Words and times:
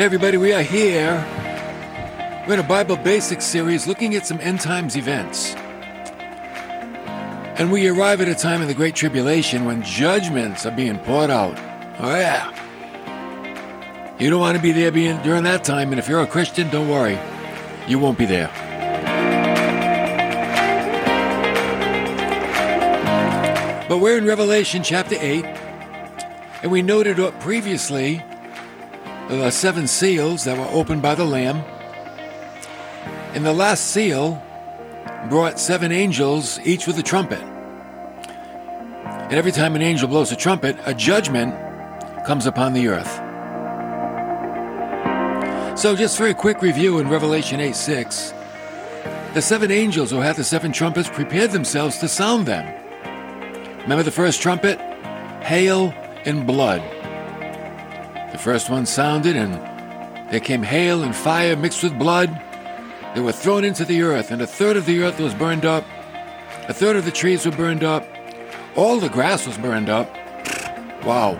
Everybody, 0.00 0.38
we 0.38 0.54
are 0.54 0.62
here. 0.62 1.22
We're 2.48 2.54
in 2.54 2.60
a 2.60 2.62
Bible 2.62 2.96
Basics 2.96 3.44
series 3.44 3.86
looking 3.86 4.14
at 4.14 4.26
some 4.26 4.40
end 4.40 4.62
times 4.62 4.96
events. 4.96 5.54
And 7.60 7.70
we 7.70 7.86
arrive 7.86 8.22
at 8.22 8.28
a 8.28 8.34
time 8.34 8.62
in 8.62 8.68
the 8.68 8.72
Great 8.72 8.94
Tribulation 8.94 9.66
when 9.66 9.82
judgments 9.82 10.64
are 10.64 10.70
being 10.70 10.98
poured 11.00 11.28
out. 11.28 11.58
Oh, 11.98 12.14
yeah. 12.14 12.48
You 14.18 14.30
don't 14.30 14.40
want 14.40 14.56
to 14.56 14.62
be 14.62 14.72
there 14.72 14.90
being, 14.90 15.20
during 15.20 15.42
that 15.42 15.64
time, 15.64 15.90
and 15.90 15.98
if 15.98 16.08
you're 16.08 16.22
a 16.22 16.26
Christian, 16.26 16.70
don't 16.70 16.88
worry. 16.88 17.18
You 17.86 17.98
won't 17.98 18.16
be 18.16 18.24
there. 18.24 18.48
But 23.86 23.98
we're 23.98 24.16
in 24.16 24.24
Revelation 24.24 24.82
chapter 24.82 25.16
8, 25.20 25.44
and 26.62 26.72
we 26.72 26.80
noted 26.80 27.18
previously 27.40 28.24
the 29.36 29.50
seven 29.50 29.86
seals 29.86 30.44
that 30.44 30.58
were 30.58 30.68
opened 30.76 31.02
by 31.02 31.14
the 31.14 31.24
Lamb. 31.24 31.58
And 33.32 33.46
the 33.46 33.52
last 33.52 33.92
seal 33.92 34.42
brought 35.28 35.60
seven 35.60 35.92
angels, 35.92 36.58
each 36.64 36.86
with 36.86 36.98
a 36.98 37.02
trumpet. 37.02 37.40
And 39.30 39.32
every 39.34 39.52
time 39.52 39.76
an 39.76 39.82
angel 39.82 40.08
blows 40.08 40.32
a 40.32 40.36
trumpet, 40.36 40.76
a 40.84 40.92
judgment 40.92 41.54
comes 42.26 42.46
upon 42.46 42.72
the 42.72 42.88
earth. 42.88 43.10
So, 45.78 45.94
just 45.94 46.18
for 46.18 46.26
a 46.26 46.34
quick 46.34 46.60
review 46.60 46.98
in 46.98 47.08
Revelation 47.08 47.60
8 47.60 47.76
6, 47.76 48.34
the 49.34 49.40
seven 49.40 49.70
angels 49.70 50.10
who 50.10 50.18
had 50.18 50.34
the 50.34 50.44
seven 50.44 50.72
trumpets 50.72 51.08
prepared 51.08 51.52
themselves 51.52 51.98
to 51.98 52.08
sound 52.08 52.46
them. 52.46 52.66
Remember 53.82 54.02
the 54.02 54.10
first 54.10 54.42
trumpet? 54.42 54.80
Hail 55.42 55.94
and 56.24 56.46
blood. 56.46 56.99
First 58.40 58.70
one 58.70 58.86
sounded, 58.86 59.36
and 59.36 59.52
there 60.32 60.40
came 60.40 60.62
hail 60.62 61.02
and 61.02 61.14
fire 61.14 61.56
mixed 61.56 61.82
with 61.82 61.98
blood. 61.98 62.30
They 63.14 63.20
were 63.20 63.32
thrown 63.32 63.64
into 63.64 63.84
the 63.84 64.00
earth, 64.00 64.30
and 64.30 64.40
a 64.40 64.46
third 64.46 64.78
of 64.78 64.86
the 64.86 65.02
earth 65.02 65.20
was 65.20 65.34
burned 65.34 65.66
up. 65.66 65.84
A 66.66 66.72
third 66.72 66.96
of 66.96 67.04
the 67.04 67.10
trees 67.10 67.44
were 67.44 67.52
burned 67.52 67.84
up. 67.84 68.06
All 68.76 68.98
the 68.98 69.10
grass 69.10 69.46
was 69.46 69.58
burned 69.58 69.90
up. 69.90 70.08
Wow. 71.04 71.32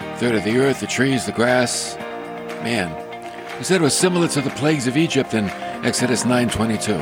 A 0.00 0.16
third 0.18 0.34
of 0.34 0.42
the 0.42 0.58
earth, 0.58 0.80
the 0.80 0.88
trees, 0.88 1.26
the 1.26 1.32
grass. 1.32 1.96
Man. 2.64 2.90
He 3.58 3.64
said 3.64 3.80
it 3.80 3.84
was 3.84 3.96
similar 3.96 4.26
to 4.26 4.40
the 4.40 4.50
plagues 4.50 4.88
of 4.88 4.96
Egypt 4.96 5.34
in 5.34 5.44
Exodus 5.84 6.24
9:22. 6.24 6.98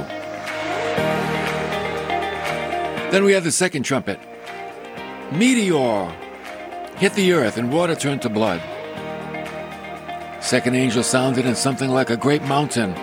Then 3.11 3.25
we 3.25 3.33
had 3.33 3.45
the 3.45 3.53
second 3.53 3.84
trumpet. 3.84 4.20
Meteor 5.33 6.12
hit 6.97 7.12
the 7.14 7.33
earth 7.33 7.58
and 7.58 7.72
water 7.72 7.94
turned 7.94 8.22
to 8.22 8.28
blood. 8.28 8.62
Second 10.42 10.75
angel 10.77 11.02
sounded 11.02 11.44
and 11.44 11.56
something 11.56 11.91
like 11.91 12.11
a 12.11 12.16
great 12.16 12.42
mountain, 12.42 12.94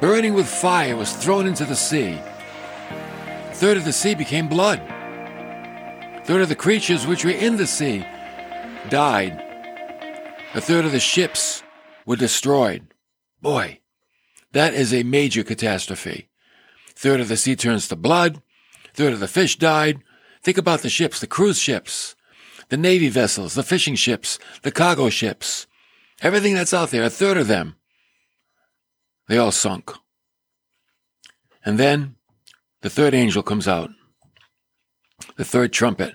burning 0.00 0.34
with 0.34 0.48
fire, 0.48 0.96
was 0.96 1.12
thrown 1.12 1.46
into 1.46 1.64
the 1.64 1.76
sea. 1.76 2.18
Third 3.54 3.76
of 3.76 3.84
the 3.84 3.92
sea 3.92 4.14
became 4.14 4.48
blood. 4.48 4.80
Third 6.24 6.42
of 6.42 6.48
the 6.48 6.56
creatures 6.56 7.06
which 7.06 7.24
were 7.24 7.30
in 7.30 7.56
the 7.56 7.66
sea 7.66 8.04
died. 8.88 9.38
A 10.54 10.60
third 10.60 10.84
of 10.84 10.92
the 10.92 11.00
ships 11.00 11.62
were 12.06 12.16
destroyed. 12.16 12.94
Boy, 13.40 13.80
that 14.52 14.74
is 14.74 14.92
a 14.92 15.02
major 15.02 15.44
catastrophe. 15.44 16.28
Third 16.94 17.20
of 17.20 17.28
the 17.28 17.36
sea 17.36 17.54
turns 17.54 17.86
to 17.88 17.96
blood. 17.96 18.42
Third 18.94 19.12
of 19.12 19.20
the 19.20 19.28
fish 19.28 19.56
died. 19.56 20.02
Think 20.42 20.58
about 20.58 20.80
the 20.80 20.88
ships, 20.88 21.20
the 21.20 21.26
cruise 21.26 21.58
ships 21.58 22.16
the 22.70 22.76
Navy 22.76 23.08
vessels, 23.08 23.54
the 23.54 23.62
fishing 23.62 23.96
ships, 23.96 24.38
the 24.62 24.70
cargo 24.70 25.10
ships, 25.10 25.66
everything 26.22 26.54
that's 26.54 26.72
out 26.72 26.90
there, 26.90 27.02
a 27.02 27.10
third 27.10 27.36
of 27.36 27.48
them, 27.48 27.74
they 29.28 29.36
all 29.36 29.52
sunk. 29.52 29.92
And 31.64 31.78
then 31.78 32.14
the 32.80 32.90
third 32.90 33.12
angel 33.12 33.42
comes 33.42 33.68
out, 33.68 33.90
the 35.36 35.44
third 35.44 35.72
trumpet, 35.72 36.14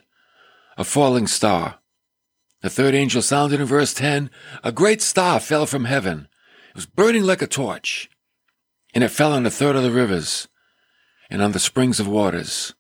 a 0.77 0.83
falling 0.83 1.27
star. 1.27 1.79
The 2.61 2.69
third 2.69 2.95
angel 2.95 3.21
sounded 3.21 3.59
in 3.59 3.67
verse 3.67 3.93
10 3.93 4.31
A 4.63 4.71
great 4.71 5.01
star 5.01 5.39
fell 5.39 5.65
from 5.65 5.85
heaven. 5.85 6.27
It 6.69 6.75
was 6.75 6.85
burning 6.85 7.23
like 7.23 7.41
a 7.41 7.47
torch, 7.47 8.09
and 8.93 9.03
it 9.03 9.09
fell 9.09 9.33
on 9.33 9.45
a 9.45 9.51
third 9.51 9.75
of 9.75 9.83
the 9.83 9.91
rivers 9.91 10.47
and 11.29 11.41
on 11.41 11.51
the 11.51 11.59
springs 11.59 11.99
of 11.99 12.07
waters. 12.07 12.73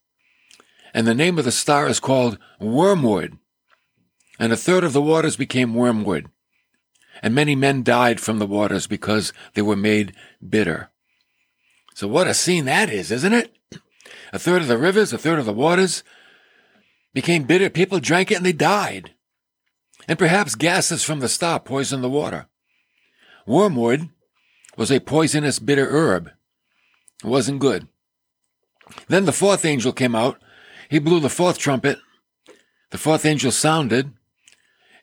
And 0.93 1.05
the 1.05 1.13
name 1.13 1.37
of 1.37 1.45
the 1.45 1.51
star 1.51 1.87
is 1.87 1.99
called 1.99 2.39
Wormwood 2.59 3.37
and 4.39 4.51
a 4.51 4.57
third 4.57 4.83
of 4.83 4.93
the 4.93 5.01
waters 5.01 5.35
became 5.35 5.73
wormwood, 5.73 6.29
and 7.21 7.33
many 7.33 7.55
men 7.55 7.83
died 7.83 8.19
from 8.19 8.39
the 8.39 8.47
waters 8.47 8.87
because 8.87 9.33
they 9.53 9.61
were 9.61 9.75
made 9.75 10.13
bitter. 10.47 10.89
So 11.93 12.07
what 12.07 12.27
a 12.27 12.33
scene 12.33 12.65
that 12.65 12.89
is, 12.89 13.11
isn't 13.11 13.33
it? 13.33 13.55
A 14.33 14.39
third 14.39 14.61
of 14.61 14.67
the 14.67 14.77
rivers, 14.77 15.13
a 15.13 15.17
third 15.17 15.39
of 15.39 15.45
the 15.45 15.53
waters 15.53 16.03
became 17.13 17.43
bitter. 17.43 17.69
People 17.69 17.99
drank 17.99 18.31
it 18.31 18.35
and 18.35 18.45
they 18.45 18.51
died. 18.51 19.13
And 20.07 20.19
perhaps 20.19 20.55
gases 20.55 21.03
from 21.03 21.21
the 21.21 21.29
star 21.29 21.59
poisoned 21.59 22.03
the 22.03 22.09
water. 22.09 22.47
Wormwood 23.47 24.09
was 24.77 24.91
a 24.91 24.99
poisonous 24.99 25.57
bitter 25.57 25.87
herb. 25.89 26.31
It 27.23 27.27
wasn't 27.27 27.59
good. 27.59 27.87
Then 29.07 29.25
the 29.25 29.31
fourth 29.31 29.65
angel 29.65 29.93
came 29.93 30.15
out. 30.15 30.41
He 30.89 30.99
blew 30.99 31.19
the 31.19 31.29
fourth 31.29 31.57
trumpet. 31.57 31.97
The 32.91 32.97
fourth 32.97 33.25
angel 33.25 33.51
sounded, 33.51 34.11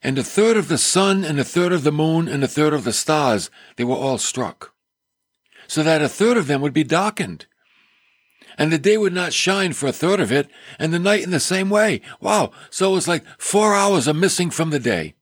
and 0.03 0.19
a 0.19 0.25
third 0.25 0.57
of 0.57 0.69
the 0.69 0.79
sun 0.79 1.25
and 1.25 1.39
a 1.39 1.45
third 1.45 1.73
of 1.73 1.85
the 1.85 1.93
moon 1.93 2.27
and 2.27 2.43
a 2.43 2.49
third 2.49 2.73
of 2.73 2.85
the 2.85 2.93
stars, 2.93 3.51
they 3.77 3.85
were 3.85 3.97
all 3.97 4.19
struck. 4.19 4.75
So 5.69 5.83
that 5.83 6.03
a 6.03 6.09
third 6.09 6.37
of 6.37 6.49
them 6.49 6.61
would 6.61 6.73
be 6.73 6.85
darkened. 6.85 7.47
And 8.59 8.73
the 8.73 8.79
day 8.79 8.99
would 8.99 9.13
not 9.13 9.33
shine 9.33 9.73
for 9.73 9.87
a 9.87 9.93
third 9.93 10.21
of 10.21 10.31
it, 10.31 10.51
and 10.79 10.93
the 10.93 10.99
night 10.99 11.23
in 11.23 11.31
the 11.31 11.41
same 11.41 11.71
way. 11.71 12.03
Wow. 12.21 12.51
So 12.69 12.91
it 12.91 12.95
was 12.95 13.09
like 13.09 13.25
four 13.39 13.75
hours 13.75 14.07
are 14.09 14.15
missing 14.15 14.51
from 14.51 14.71
the 14.71 14.81
day. 14.81 15.15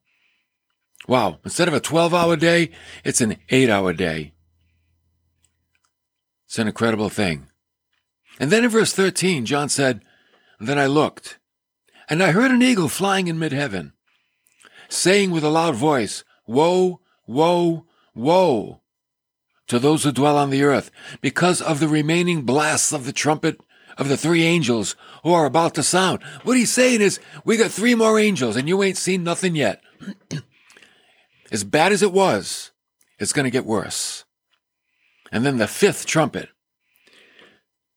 Wow. 1.07 1.39
Instead 1.45 1.69
of 1.69 1.75
a 1.75 1.81
12 1.81 2.13
hour 2.15 2.35
day, 2.35 2.71
it's 3.05 3.21
an 3.21 3.37
eight 3.51 3.71
hour 3.71 3.93
day. 3.93 4.33
It's 6.47 6.59
an 6.59 6.67
incredible 6.67 7.11
thing. 7.11 7.49
And 8.41 8.51
then 8.51 8.65
in 8.65 8.71
verse 8.71 8.93
13, 8.93 9.45
John 9.45 9.69
said, 9.69 10.03
Then 10.59 10.79
I 10.79 10.87
looked, 10.87 11.39
and 12.09 12.23
I 12.23 12.33
heard 12.33 12.51
an 12.51 12.63
eagle 12.63 12.89
flying 12.89 13.29
in 13.29 13.39
mid 13.39 13.53
heaven 13.53 13.93
saying 14.91 15.31
with 15.31 15.45
a 15.45 15.49
loud 15.49 15.75
voice, 15.75 16.25
Woe, 16.47 17.01
woe, 17.27 17.87
woe 18.15 18.81
to 19.69 19.79
those 19.79 20.03
who 20.03 20.11
dwell 20.11 20.37
on 20.37 20.51
the 20.51 20.65
earth, 20.65 20.91
because 21.21 21.63
of 21.63 21.79
the 21.79 21.87
remaining 21.87 22.43
blasts 22.43 22.93
of 22.93 23.07
the 23.07 23.13
trumpet 23.13 23.61
of 23.97 24.09
the 24.09 24.17
three 24.17 24.43
angels 24.43 24.97
who 25.23 25.33
are 25.33 25.47
about 25.47 25.75
to 25.77 25.83
sound. 25.83 26.23
What 26.43 26.57
he's 26.57 26.73
saying 26.73 27.01
is, 27.01 27.21
we 27.45 27.57
got 27.57 27.71
three 27.71 27.95
more 27.95 28.19
angels 28.19 28.57
and 28.57 28.69
you 28.69 28.83
ain't 28.83 28.97
seen 28.97 29.23
nothing 29.23 29.55
yet. 29.55 29.81
as 31.53 31.63
bad 31.63 31.93
as 31.93 32.03
it 32.03 32.13
was, 32.13 32.73
it's 33.21 33.33
going 33.33 33.45
to 33.45 33.51
get 33.51 33.65
worse. 33.65 34.25
And 35.31 35.47
then 35.47 35.59
the 35.59 35.69
fifth 35.69 36.05
trumpet, 36.05 36.49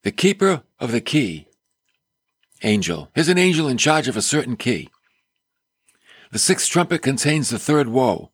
the 0.04 0.12
keeper 0.12 0.62
of 0.80 0.92
the 0.92 1.02
key, 1.02 1.48
angel. 2.62 3.10
Here's 3.16 3.30
an 3.30 3.38
angel 3.38 3.68
in 3.68 3.78
charge 3.78 4.08
of 4.08 4.16
a 4.16 4.22
certain 4.22 4.58
key. 4.58 4.90
The 6.33 6.39
sixth 6.39 6.67
trumpet 6.71 7.03
contains 7.03 7.51
the 7.51 7.59
third 7.59 7.89
woe. 7.89 8.31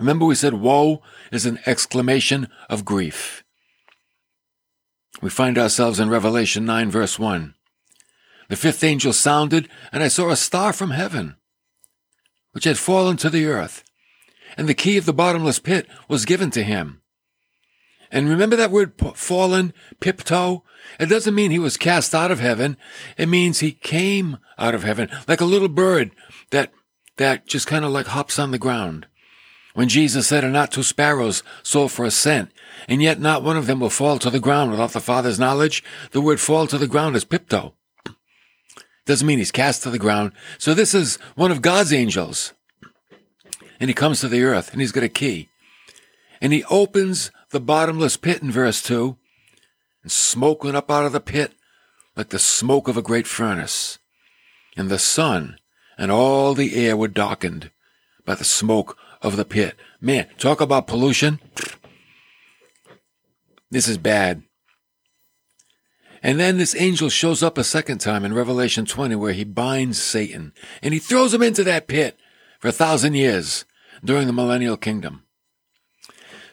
Remember, 0.00 0.24
we 0.24 0.34
said 0.34 0.54
woe 0.54 1.00
is 1.30 1.46
an 1.46 1.60
exclamation 1.64 2.48
of 2.68 2.84
grief. 2.84 3.44
We 5.22 5.30
find 5.30 5.56
ourselves 5.58 6.00
in 6.00 6.10
Revelation 6.10 6.64
9, 6.64 6.90
verse 6.90 7.16
1. 7.16 7.54
The 8.48 8.56
fifth 8.56 8.82
angel 8.82 9.12
sounded, 9.12 9.68
and 9.92 10.02
I 10.02 10.08
saw 10.08 10.30
a 10.30 10.36
star 10.36 10.72
from 10.72 10.90
heaven, 10.90 11.36
which 12.50 12.64
had 12.64 12.78
fallen 12.78 13.16
to 13.18 13.30
the 13.30 13.46
earth, 13.46 13.84
and 14.56 14.68
the 14.68 14.74
key 14.74 14.96
of 14.96 15.06
the 15.06 15.12
bottomless 15.12 15.60
pit 15.60 15.86
was 16.08 16.24
given 16.24 16.50
to 16.50 16.64
him. 16.64 17.02
And 18.10 18.28
remember 18.28 18.56
that 18.56 18.72
word 18.72 18.94
fallen, 19.14 19.72
pipto? 20.00 20.62
It 20.98 21.06
doesn't 21.06 21.34
mean 21.34 21.52
he 21.52 21.60
was 21.60 21.76
cast 21.76 22.12
out 22.12 22.32
of 22.32 22.40
heaven. 22.40 22.76
It 23.16 23.28
means 23.28 23.60
he 23.60 23.70
came 23.70 24.38
out 24.58 24.74
of 24.74 24.82
heaven, 24.82 25.08
like 25.28 25.40
a 25.40 25.44
little 25.44 25.68
bird 25.68 26.10
that 26.50 26.72
that 27.18 27.46
just 27.46 27.66
kind 27.66 27.84
of 27.84 27.92
like 27.92 28.06
hops 28.06 28.38
on 28.38 28.50
the 28.50 28.58
ground. 28.58 29.06
When 29.74 29.88
Jesus 29.88 30.26
said, 30.26 30.42
Are 30.42 30.50
not 30.50 30.72
two 30.72 30.82
sparrows 30.82 31.42
sold 31.62 31.92
for 31.92 32.04
a 32.04 32.10
cent, 32.10 32.50
and 32.88 33.02
yet 33.02 33.20
not 33.20 33.44
one 33.44 33.56
of 33.56 33.66
them 33.66 33.80
will 33.80 33.90
fall 33.90 34.18
to 34.18 34.30
the 34.30 34.40
ground 34.40 34.70
without 34.70 34.92
the 34.92 35.00
Father's 35.00 35.38
knowledge? 35.38 35.84
The 36.10 36.20
word 36.20 36.40
fall 36.40 36.66
to 36.66 36.78
the 36.78 36.88
ground 36.88 37.14
is 37.14 37.24
pipto. 37.24 37.74
Doesn't 39.06 39.26
mean 39.26 39.38
he's 39.38 39.52
cast 39.52 39.82
to 39.84 39.90
the 39.90 39.98
ground. 39.98 40.32
So 40.58 40.74
this 40.74 40.94
is 40.94 41.16
one 41.34 41.50
of 41.50 41.62
God's 41.62 41.92
angels. 41.92 42.54
And 43.78 43.88
he 43.88 43.94
comes 43.94 44.20
to 44.20 44.28
the 44.28 44.42
earth, 44.42 44.72
and 44.72 44.80
he's 44.80 44.92
got 44.92 45.04
a 45.04 45.08
key. 45.08 45.48
And 46.40 46.52
he 46.52 46.64
opens 46.64 47.30
the 47.50 47.60
bottomless 47.60 48.16
pit 48.16 48.42
in 48.42 48.50
verse 48.50 48.82
2, 48.82 49.16
and 50.02 50.12
smoke 50.12 50.64
went 50.64 50.76
up 50.76 50.90
out 50.90 51.06
of 51.06 51.12
the 51.12 51.20
pit 51.20 51.54
like 52.16 52.30
the 52.30 52.38
smoke 52.38 52.88
of 52.88 52.96
a 52.96 53.02
great 53.02 53.26
furnace. 53.26 53.98
And 54.76 54.88
the 54.88 54.98
sun 54.98 55.58
and 55.98 56.10
all 56.12 56.54
the 56.54 56.76
air 56.76 56.96
were 56.96 57.08
darkened 57.08 57.70
by 58.24 58.36
the 58.36 58.44
smoke 58.44 58.96
of 59.20 59.36
the 59.36 59.44
pit. 59.44 59.74
Man, 60.00 60.28
talk 60.38 60.60
about 60.60 60.86
pollution. 60.86 61.40
This 63.70 63.88
is 63.88 63.98
bad. 63.98 64.44
And 66.22 66.40
then 66.40 66.58
this 66.58 66.74
angel 66.74 67.08
shows 67.08 67.42
up 67.42 67.58
a 67.58 67.64
second 67.64 67.98
time 67.98 68.24
in 68.24 68.32
Revelation 68.32 68.86
20 68.86 69.16
where 69.16 69.32
he 69.32 69.44
binds 69.44 70.00
Satan 70.00 70.52
and 70.82 70.94
he 70.94 71.00
throws 71.00 71.34
him 71.34 71.42
into 71.42 71.64
that 71.64 71.86
pit 71.86 72.16
for 72.60 72.68
a 72.68 72.72
thousand 72.72 73.14
years 73.14 73.64
during 74.04 74.26
the 74.26 74.32
millennial 74.32 74.76
kingdom. 74.76 75.24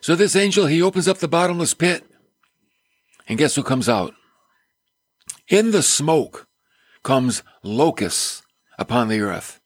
So 0.01 0.15
this 0.15 0.35
angel, 0.35 0.67
he 0.67 0.81
opens 0.81 1.07
up 1.07 1.17
the 1.17 1.27
bottomless 1.27 1.73
pit 1.73 2.03
and 3.27 3.39
guess 3.39 3.55
who 3.55 3.63
comes 3.63 3.89
out? 3.89 4.13
In 5.47 5.71
the 5.71 5.81
smoke 5.81 6.47
comes 7.03 7.43
locusts 7.63 8.43
upon 8.77 9.07
the 9.07 9.21
earth. 9.21 9.59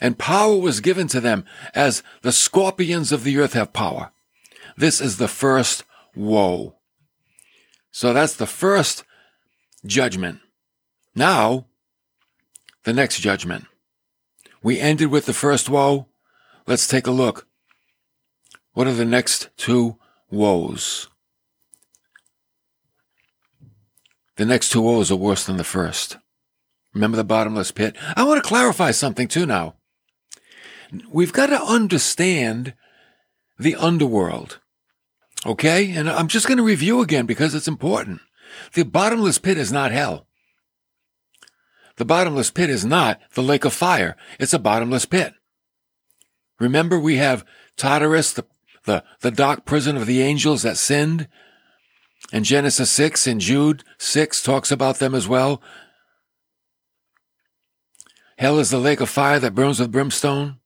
And 0.00 0.18
power 0.18 0.56
was 0.56 0.80
given 0.80 1.08
to 1.08 1.20
them 1.20 1.44
as 1.74 2.02
the 2.22 2.32
scorpions 2.32 3.10
of 3.12 3.24
the 3.24 3.38
earth 3.38 3.54
have 3.54 3.72
power. 3.72 4.12
This 4.76 5.00
is 5.00 5.16
the 5.16 5.28
first 5.28 5.84
woe. 6.14 6.76
So 7.90 8.12
that's 8.12 8.36
the 8.36 8.46
first 8.46 9.04
judgment. 9.84 10.40
Now, 11.14 11.66
the 12.84 12.92
next 12.92 13.20
judgment. 13.20 13.66
We 14.62 14.78
ended 14.78 15.10
with 15.10 15.26
the 15.26 15.32
first 15.32 15.68
woe. 15.68 16.06
Let's 16.66 16.86
take 16.86 17.06
a 17.06 17.12
look. 17.12 17.46
What 18.72 18.86
are 18.86 18.92
the 18.92 19.04
next 19.04 19.48
two 19.56 19.98
woes? 20.30 21.08
The 24.36 24.46
next 24.46 24.70
two 24.70 24.80
woes 24.80 25.10
are 25.10 25.16
worse 25.16 25.44
than 25.44 25.56
the 25.56 25.64
first. 25.64 26.18
Remember 26.94 27.16
the 27.16 27.24
bottomless 27.24 27.70
pit? 27.70 27.96
I 28.16 28.24
want 28.24 28.42
to 28.42 28.48
clarify 28.48 28.90
something 28.90 29.28
too 29.28 29.46
now. 29.46 29.74
We've 31.10 31.32
got 31.32 31.46
to 31.46 31.62
understand 31.62 32.74
the 33.58 33.76
underworld. 33.76 34.58
Okay? 35.44 35.92
And 35.92 36.08
I'm 36.08 36.28
just 36.28 36.46
going 36.46 36.58
to 36.58 36.64
review 36.64 37.00
again 37.00 37.26
because 37.26 37.54
it's 37.54 37.68
important. 37.68 38.20
The 38.74 38.84
bottomless 38.84 39.38
pit 39.38 39.58
is 39.58 39.70
not 39.70 39.92
hell. 39.92 40.26
The 41.96 42.04
bottomless 42.04 42.50
pit 42.50 42.70
is 42.70 42.84
not 42.84 43.20
the 43.34 43.42
lake 43.42 43.64
of 43.64 43.72
fire. 43.72 44.16
It's 44.38 44.54
a 44.54 44.58
bottomless 44.58 45.04
pit. 45.04 45.34
Remember, 46.60 46.98
we 46.98 47.16
have 47.16 47.44
Tartarus, 47.76 48.32
the, 48.32 48.44
the, 48.84 49.04
the 49.20 49.30
dark 49.30 49.64
prison 49.64 49.96
of 49.96 50.06
the 50.06 50.22
angels 50.22 50.62
that 50.62 50.76
sinned. 50.76 51.28
And 52.32 52.44
Genesis 52.44 52.90
6 52.90 53.26
and 53.26 53.40
Jude 53.40 53.84
6 53.98 54.42
talks 54.42 54.70
about 54.70 54.98
them 54.98 55.14
as 55.14 55.28
well. 55.28 55.60
Hell 58.38 58.60
is 58.60 58.70
the 58.70 58.78
lake 58.78 59.00
of 59.00 59.08
fire 59.08 59.40
that 59.40 59.54
burns 59.54 59.80
with 59.80 59.90
brimstone. 59.90 60.58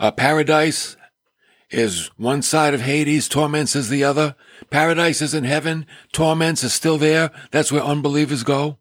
Uh, 0.00 0.10
paradise 0.10 0.96
is 1.70 2.10
one 2.16 2.40
side 2.40 2.72
of 2.72 2.80
Hades, 2.80 3.28
torments 3.28 3.76
is 3.76 3.90
the 3.90 4.02
other. 4.02 4.36
Paradise 4.70 5.20
is 5.20 5.34
in 5.34 5.44
heaven, 5.44 5.84
torments 6.12 6.64
is 6.64 6.72
still 6.72 6.96
there. 6.96 7.30
That's 7.50 7.70
where 7.70 7.82
unbelievers 7.82 8.42
go. 8.42 8.78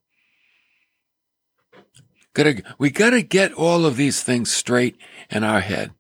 Gotta, 2.34 2.64
we 2.78 2.92
gotta 2.92 3.22
get 3.22 3.52
all 3.54 3.86
of 3.86 3.98
these 3.98 4.24
things 4.24 4.50
straight 4.50 4.96
in 5.30 5.44
our 5.44 5.60
head. 5.60 5.92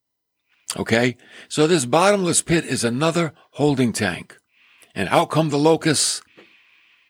Okay? 0.77 1.17
So 1.49 1.67
this 1.67 1.83
bottomless 1.83 2.41
pit 2.41 2.63
is 2.63 2.85
another 2.85 3.33
holding 3.51 3.91
tank. 3.91 4.37
And 4.93 5.09
out 5.09 5.29
come 5.29 5.49
the 5.49 5.57
locusts. 5.57 6.21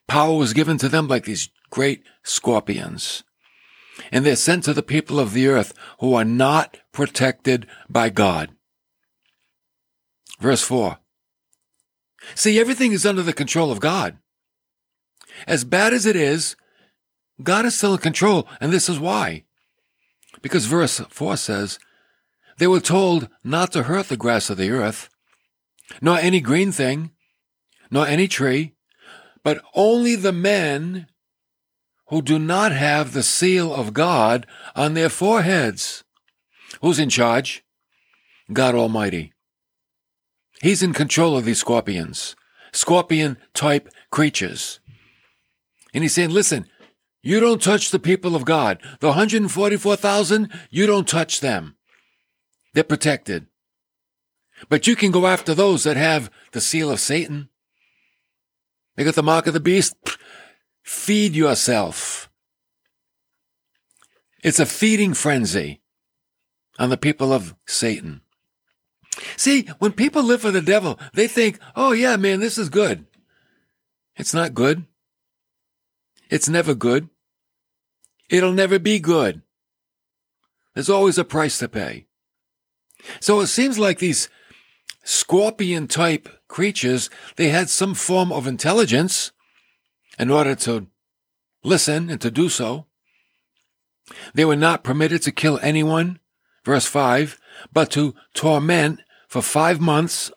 Power 0.07 0.37
was 0.37 0.53
given 0.53 0.79
to 0.79 0.89
them 0.89 1.07
like 1.07 1.25
these 1.25 1.49
great 1.69 2.03
scorpions. 2.23 3.23
And 4.11 4.25
they're 4.25 4.35
sent 4.35 4.63
to 4.65 4.73
the 4.73 4.83
people 4.83 5.19
of 5.19 5.33
the 5.33 5.47
earth 5.47 5.73
who 5.99 6.13
are 6.13 6.25
not 6.25 6.77
protected 6.91 7.67
by 7.89 8.09
God. 8.09 8.49
Verse 10.39 10.61
4. 10.63 10.97
See, 12.33 12.59
everything 12.59 12.91
is 12.91 13.05
under 13.05 13.21
the 13.21 13.33
control 13.33 13.71
of 13.71 13.79
God. 13.79 14.17
As 15.47 15.63
bad 15.63 15.93
as 15.93 16.05
it 16.05 16.15
is, 16.15 16.55
God 17.43 17.65
is 17.65 17.77
still 17.77 17.93
in 17.93 17.99
control, 17.99 18.47
and 18.59 18.71
this 18.71 18.89
is 18.89 18.99
why. 18.99 19.43
Because 20.41 20.65
verse 20.65 20.99
4 21.09 21.37
says, 21.37 21.79
They 22.57 22.67
were 22.67 22.79
told 22.79 23.29
not 23.43 23.71
to 23.73 23.83
hurt 23.83 24.07
the 24.07 24.17
grass 24.17 24.49
of 24.49 24.57
the 24.57 24.71
earth, 24.71 25.09
nor 26.01 26.17
any 26.17 26.39
green 26.39 26.71
thing, 26.71 27.11
nor 27.91 28.07
any 28.07 28.27
tree, 28.27 28.73
but 29.43 29.63
only 29.73 30.15
the 30.15 30.31
men 30.31 31.07
who 32.07 32.21
do 32.21 32.37
not 32.37 32.71
have 32.71 33.13
the 33.13 33.23
seal 33.23 33.73
of 33.73 33.93
God 33.93 34.45
on 34.75 34.93
their 34.93 35.09
foreheads. 35.09 36.03
Who's 36.81 36.99
in 36.99 37.09
charge? 37.09 37.63
God 38.51 38.75
Almighty. 38.75 39.33
He's 40.61 40.83
in 40.83 40.93
control 40.93 41.35
of 41.35 41.45
these 41.45 41.59
scorpions, 41.59 42.35
scorpion 42.71 43.37
type 43.53 43.89
creatures. 44.11 44.79
And 45.93 46.03
he's 46.03 46.13
saying, 46.13 46.29
listen, 46.29 46.67
you 47.21 47.39
don't 47.39 47.61
touch 47.61 47.89
the 47.89 47.99
people 47.99 48.35
of 48.35 48.45
God. 48.45 48.79
The 48.99 49.07
144,000, 49.07 50.51
you 50.69 50.85
don't 50.85 51.07
touch 51.07 51.39
them. 51.39 51.75
They're 52.73 52.83
protected. 52.83 53.47
But 54.69 54.87
you 54.87 54.95
can 54.95 55.11
go 55.11 55.25
after 55.25 55.53
those 55.53 55.83
that 55.83 55.97
have 55.97 56.29
the 56.51 56.61
seal 56.61 56.91
of 56.91 56.99
Satan. 56.99 57.49
They 58.95 59.03
got 59.03 59.15
the 59.15 59.23
mark 59.23 59.47
of 59.47 59.53
the 59.53 59.59
beast. 59.59 59.95
Feed 60.85 61.35
yourself. 61.35 62.29
It's 64.43 64.59
a 64.59 64.67
feeding 64.67 65.15
frenzy 65.15 65.81
on 66.77 66.91
the 66.91 66.97
people 66.97 67.33
of 67.33 67.55
Satan. 67.65 68.21
See, 69.35 69.67
when 69.79 69.93
people 69.93 70.21
live 70.21 70.41
for 70.41 70.51
the 70.51 70.61
devil, 70.61 70.99
they 71.15 71.27
think, 71.27 71.57
oh 71.75 71.91
yeah, 71.91 72.17
man, 72.17 72.39
this 72.39 72.59
is 72.59 72.69
good. 72.69 73.07
It's 74.15 74.33
not 74.33 74.53
good. 74.53 74.85
It's 76.29 76.47
never 76.47 76.75
good. 76.75 77.09
It'll 78.29 78.53
never 78.53 78.77
be 78.77 78.99
good. 78.99 79.41
There's 80.75 80.89
always 80.89 81.17
a 81.17 81.23
price 81.23 81.57
to 81.59 81.67
pay. 81.67 82.05
So 83.19 83.39
it 83.39 83.47
seems 83.47 83.79
like 83.79 83.97
these 83.97 84.29
scorpion 85.03 85.87
type 85.87 86.29
creatures, 86.47 87.09
they 87.37 87.49
had 87.49 87.69
some 87.71 87.95
form 87.95 88.31
of 88.31 88.45
intelligence 88.45 89.31
in 90.17 90.29
order 90.29 90.55
to 90.55 90.87
listen 91.63 92.09
and 92.09 92.21
to 92.21 92.31
do 92.31 92.49
so. 92.49 92.85
They 94.33 94.45
were 94.45 94.55
not 94.55 94.83
permitted 94.83 95.21
to 95.23 95.31
kill 95.31 95.59
anyone, 95.61 96.19
verse 96.63 96.85
5, 96.85 97.39
but 97.73 97.89
to 97.91 98.13
torment 98.33 99.01
for 99.27 99.41
five 99.41 99.81
months, 99.81 100.31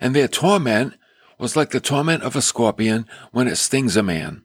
and 0.00 0.14
their 0.14 0.28
torment 0.28 0.94
was 1.38 1.56
like 1.56 1.70
the 1.70 1.80
torment 1.80 2.22
of 2.22 2.36
a 2.36 2.42
scorpion 2.42 3.06
when 3.32 3.48
it 3.48 3.56
stings 3.56 3.96
a 3.96 4.02
man. 4.02 4.42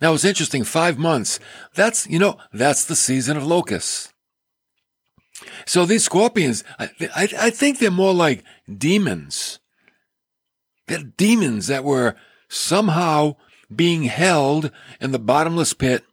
Now 0.00 0.14
it's 0.14 0.24
interesting, 0.24 0.64
five 0.64 0.98
months, 0.98 1.40
that's, 1.74 2.06
you 2.08 2.18
know, 2.18 2.38
that's 2.52 2.84
the 2.84 2.96
season 2.96 3.36
of 3.36 3.46
locusts. 3.46 4.12
So 5.66 5.84
these 5.84 6.04
scorpions, 6.04 6.62
I, 6.78 6.90
I, 7.16 7.28
I 7.38 7.50
think 7.50 7.78
they're 7.78 7.90
more 7.90 8.14
like 8.14 8.44
demons. 8.72 9.58
They're 10.86 11.02
demons 11.02 11.66
that 11.66 11.84
were 11.84 12.16
somehow 12.52 13.34
being 13.74 14.04
held 14.04 14.70
in 15.00 15.12
the 15.12 15.18
bottomless 15.18 15.72
pit 15.72 16.04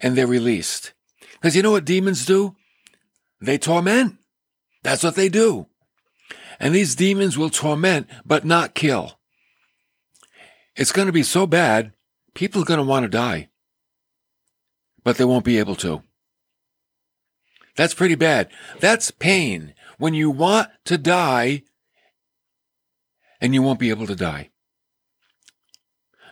and 0.00 0.16
they're 0.16 0.26
released. 0.26 0.92
Because 1.32 1.54
you 1.54 1.62
know 1.62 1.72
what 1.72 1.84
demons 1.84 2.24
do? 2.24 2.56
They 3.40 3.58
torment. 3.58 4.16
That's 4.82 5.02
what 5.02 5.14
they 5.14 5.28
do. 5.28 5.66
And 6.58 6.74
these 6.74 6.94
demons 6.94 7.36
will 7.36 7.50
torment, 7.50 8.08
but 8.24 8.44
not 8.44 8.74
kill. 8.74 9.18
It's 10.74 10.92
going 10.92 11.06
to 11.06 11.12
be 11.12 11.22
so 11.22 11.46
bad, 11.46 11.92
people 12.34 12.62
are 12.62 12.66
going 12.66 12.78
to 12.78 12.84
want 12.84 13.04
to 13.04 13.10
die, 13.10 13.50
but 15.04 15.18
they 15.18 15.24
won't 15.24 15.44
be 15.44 15.58
able 15.58 15.76
to. 15.76 16.02
That's 17.76 17.94
pretty 17.94 18.14
bad. 18.14 18.48
That's 18.80 19.10
pain 19.10 19.74
when 19.98 20.14
you 20.14 20.30
want 20.30 20.68
to 20.86 20.96
die 20.96 21.64
and 23.40 23.54
you 23.54 23.62
won't 23.62 23.80
be 23.80 23.90
able 23.90 24.06
to 24.06 24.16
die. 24.16 24.51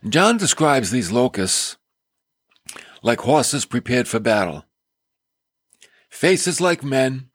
John 0.08 0.38
describes 0.38 0.90
these 0.90 1.12
locusts 1.12 1.76
like 3.02 3.20
horses 3.20 3.66
prepared 3.66 4.08
for 4.08 4.18
battle. 4.18 4.64
Faces 6.08 6.60
like 6.60 6.82
men, 6.82 7.28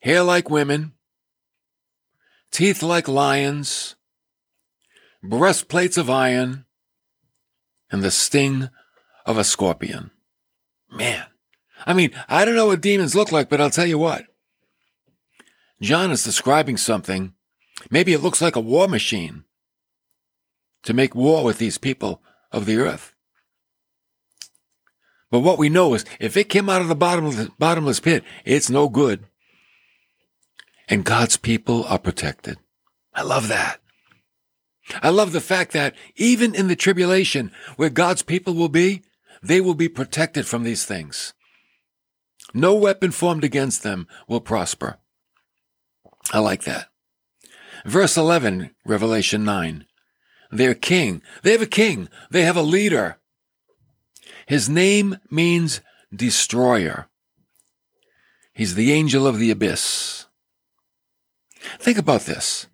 hair 0.00 0.22
like 0.22 0.50
women, 0.50 0.92
teeth 2.50 2.82
like 2.82 3.08
lions, 3.08 3.96
breastplates 5.22 5.96
of 5.96 6.10
iron, 6.10 6.66
and 7.90 8.02
the 8.02 8.10
sting 8.10 8.68
of 9.24 9.38
a 9.38 9.44
scorpion. 9.44 10.10
Man, 10.90 11.24
I 11.86 11.94
mean, 11.94 12.10
I 12.28 12.44
don't 12.44 12.54
know 12.54 12.66
what 12.66 12.82
demons 12.82 13.14
look 13.14 13.32
like, 13.32 13.48
but 13.48 13.62
I'll 13.62 13.70
tell 13.70 13.86
you 13.86 13.98
what. 13.98 14.26
John 15.80 16.10
is 16.10 16.22
describing 16.22 16.76
something. 16.76 17.32
Maybe 17.90 18.12
it 18.12 18.20
looks 18.20 18.42
like 18.42 18.56
a 18.56 18.60
war 18.60 18.86
machine 18.88 19.44
to 20.84 20.94
make 20.94 21.14
war 21.14 21.44
with 21.44 21.58
these 21.58 21.78
people 21.78 22.22
of 22.52 22.66
the 22.66 22.78
earth. 22.78 23.14
But 25.30 25.40
what 25.40 25.58
we 25.58 25.68
know 25.68 25.94
is 25.94 26.04
if 26.18 26.36
it 26.36 26.48
came 26.48 26.68
out 26.68 26.80
of 26.80 26.88
the 26.88 26.94
bottomless, 26.94 27.48
bottomless 27.58 28.00
pit, 28.00 28.24
it's 28.44 28.70
no 28.70 28.88
good. 28.88 29.24
And 30.88 31.04
God's 31.04 31.36
people 31.36 31.84
are 31.84 31.98
protected. 31.98 32.58
I 33.14 33.22
love 33.22 33.48
that. 33.48 33.80
I 35.02 35.10
love 35.10 35.30
the 35.30 35.40
fact 35.40 35.72
that 35.72 35.94
even 36.16 36.54
in 36.54 36.66
the 36.66 36.74
tribulation 36.74 37.52
where 37.76 37.90
God's 37.90 38.22
people 38.22 38.54
will 38.54 38.68
be, 38.68 39.02
they 39.42 39.60
will 39.60 39.74
be 39.74 39.88
protected 39.88 40.46
from 40.46 40.64
these 40.64 40.84
things. 40.84 41.32
No 42.52 42.74
weapon 42.74 43.12
formed 43.12 43.44
against 43.44 43.84
them 43.84 44.08
will 44.26 44.40
prosper. 44.40 44.98
I 46.32 46.40
like 46.40 46.64
that. 46.64 46.88
Verse 47.86 48.16
11, 48.16 48.74
Revelation 48.84 49.44
9. 49.44 49.86
Their 50.50 50.74
king. 50.74 51.22
They 51.42 51.52
have 51.52 51.62
a 51.62 51.66
king. 51.66 52.08
They 52.30 52.42
have 52.42 52.56
a 52.56 52.62
leader. 52.62 53.18
His 54.46 54.68
name 54.68 55.18
means 55.30 55.80
destroyer. 56.14 57.08
He's 58.52 58.74
the 58.74 58.92
angel 58.92 59.26
of 59.26 59.38
the 59.38 59.50
abyss. 59.50 60.26
Think 61.78 61.98
about 61.98 62.22
this. 62.22 62.66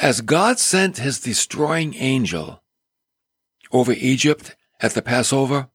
As 0.00 0.20
God 0.20 0.58
sent 0.58 0.98
his 0.98 1.20
destroying 1.20 1.94
angel 1.94 2.62
over 3.72 3.92
Egypt 3.92 4.56
at 4.80 4.92
the 4.92 5.02
Passover, 5.02 5.68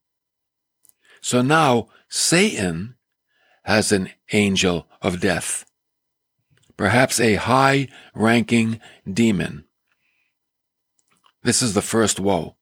so 1.22 1.42
now 1.42 1.90
Satan 2.08 2.96
has 3.64 3.92
an 3.92 4.12
angel 4.32 4.88
of 5.02 5.20
death, 5.20 5.66
perhaps 6.78 7.20
a 7.20 7.36
high 7.36 7.88
ranking 8.14 8.80
demon. 9.12 9.65
This 11.46 11.62
is 11.62 11.76
the 11.76 11.84
first 11.84 12.20
woe. 12.20 12.56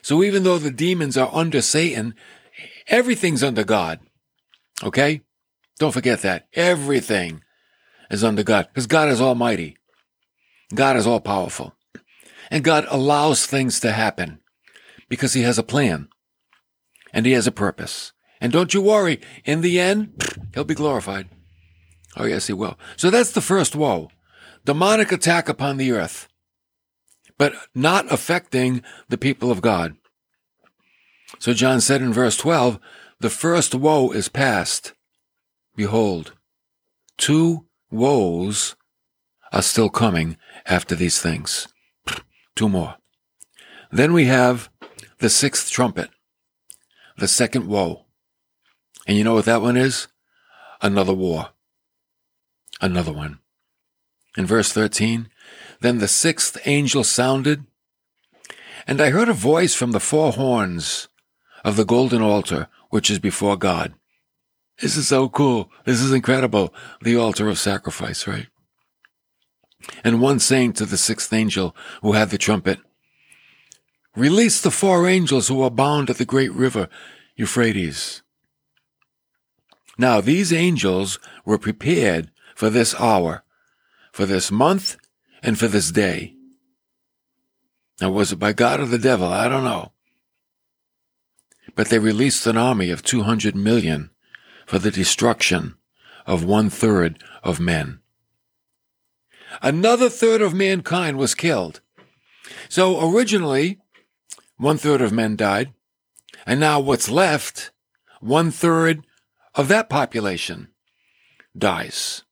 So 0.00 0.22
even 0.22 0.44
though 0.44 0.58
the 0.58 0.70
demons 0.70 1.16
are 1.16 1.28
under 1.32 1.60
Satan, 1.60 2.14
everything's 2.86 3.42
under 3.42 3.64
God. 3.64 3.98
Okay? 4.84 5.22
Don't 5.80 5.90
forget 5.90 6.22
that. 6.22 6.46
Everything 6.54 7.42
is 8.12 8.22
under 8.22 8.44
God 8.44 8.68
because 8.68 8.86
God 8.86 9.08
is 9.08 9.20
almighty. 9.20 9.76
God 10.72 10.96
is 10.96 11.04
all 11.04 11.18
powerful. 11.18 11.74
And 12.48 12.62
God 12.62 12.86
allows 12.88 13.44
things 13.44 13.80
to 13.80 13.90
happen 13.90 14.38
because 15.08 15.34
he 15.34 15.42
has 15.42 15.58
a 15.58 15.64
plan 15.64 16.08
and 17.12 17.26
he 17.26 17.32
has 17.32 17.48
a 17.48 17.52
purpose. 17.52 18.12
And 18.40 18.52
don't 18.52 18.72
you 18.72 18.80
worry, 18.80 19.20
in 19.44 19.62
the 19.62 19.80
end, 19.80 20.22
he'll 20.54 20.62
be 20.62 20.74
glorified. 20.74 21.28
Oh, 22.16 22.24
yes, 22.24 22.46
he 22.46 22.52
will. 22.52 22.78
So 22.96 23.10
that's 23.10 23.32
the 23.32 23.40
first 23.40 23.74
woe. 23.74 24.10
Demonic 24.64 25.10
attack 25.10 25.48
upon 25.48 25.76
the 25.76 25.90
earth, 25.90 26.28
but 27.42 27.56
not 27.74 28.06
affecting 28.12 28.84
the 29.08 29.18
people 29.18 29.50
of 29.50 29.60
God. 29.60 29.96
So 31.40 31.52
John 31.52 31.80
said 31.80 32.00
in 32.00 32.12
verse 32.12 32.36
12, 32.36 32.78
the 33.18 33.30
first 33.30 33.74
woe 33.74 34.12
is 34.12 34.28
past. 34.28 34.92
Behold, 35.74 36.34
two 37.18 37.66
woes 37.90 38.76
are 39.52 39.60
still 39.60 39.88
coming 39.88 40.36
after 40.66 40.94
these 40.94 41.20
things. 41.20 41.66
Two 42.54 42.68
more. 42.68 42.94
Then 43.90 44.12
we 44.12 44.26
have 44.26 44.70
the 45.18 45.28
sixth 45.28 45.68
trumpet, 45.68 46.10
the 47.18 47.26
second 47.26 47.66
woe. 47.66 48.04
And 49.08 49.18
you 49.18 49.24
know 49.24 49.34
what 49.34 49.46
that 49.46 49.62
one 49.62 49.76
is? 49.76 50.06
Another 50.80 51.12
war. 51.12 51.48
Another 52.80 53.12
one. 53.12 53.41
In 54.36 54.46
verse 54.46 54.72
13, 54.72 55.28
then 55.80 55.98
the 55.98 56.08
sixth 56.08 56.58
angel 56.64 57.04
sounded, 57.04 57.66
and 58.86 59.00
I 59.00 59.10
heard 59.10 59.28
a 59.28 59.34
voice 59.34 59.74
from 59.74 59.92
the 59.92 60.00
four 60.00 60.32
horns 60.32 61.08
of 61.64 61.76
the 61.76 61.84
golden 61.84 62.22
altar, 62.22 62.68
which 62.90 63.10
is 63.10 63.18
before 63.18 63.56
God. 63.56 63.94
This 64.80 64.96
is 64.96 65.08
so 65.08 65.28
cool. 65.28 65.70
This 65.84 66.00
is 66.00 66.12
incredible. 66.12 66.74
The 67.02 67.16
altar 67.16 67.48
of 67.48 67.58
sacrifice, 67.58 68.26
right? 68.26 68.46
And 70.02 70.20
one 70.20 70.38
saying 70.38 70.74
to 70.74 70.86
the 70.86 70.96
sixth 70.96 71.32
angel 71.32 71.76
who 72.00 72.12
had 72.12 72.30
the 72.30 72.38
trumpet, 72.38 72.78
Release 74.14 74.60
the 74.60 74.70
four 74.70 75.08
angels 75.08 75.48
who 75.48 75.62
are 75.62 75.70
bound 75.70 76.10
at 76.10 76.18
the 76.18 76.24
great 76.24 76.52
river 76.52 76.88
Euphrates. 77.36 78.22
Now 79.96 80.20
these 80.20 80.52
angels 80.52 81.18
were 81.44 81.58
prepared 81.58 82.30
for 82.54 82.68
this 82.68 82.94
hour, 83.00 83.41
for 84.12 84.26
this 84.26 84.50
month, 84.50 84.96
and 85.42 85.58
for 85.58 85.66
this 85.66 85.90
day. 85.90 86.34
Now 88.00 88.10
was 88.10 88.32
it 88.32 88.36
by 88.36 88.52
God 88.52 88.80
or 88.80 88.86
the 88.86 88.98
devil? 88.98 89.28
I 89.28 89.48
don't 89.48 89.64
know. 89.64 89.92
But 91.74 91.88
they 91.88 91.98
released 91.98 92.46
an 92.46 92.56
army 92.56 92.90
of 92.90 93.02
200 93.02 93.56
million 93.56 94.10
for 94.66 94.78
the 94.78 94.90
destruction 94.90 95.76
of 96.26 96.44
one 96.44 96.70
third 96.70 97.22
of 97.42 97.58
men. 97.58 98.00
Another 99.60 100.08
third 100.08 100.40
of 100.40 100.54
mankind 100.54 101.18
was 101.18 101.34
killed. 101.34 101.80
So 102.68 103.12
originally, 103.14 103.80
one 104.56 104.78
third 104.78 105.00
of 105.00 105.12
men 105.12 105.36
died. 105.36 105.72
And 106.46 106.58
now 106.58 106.80
what's 106.80 107.10
left, 107.10 107.70
one 108.20 108.50
third 108.50 109.06
of 109.54 109.68
that 109.68 109.88
population 109.88 110.68
dies. 111.56 112.24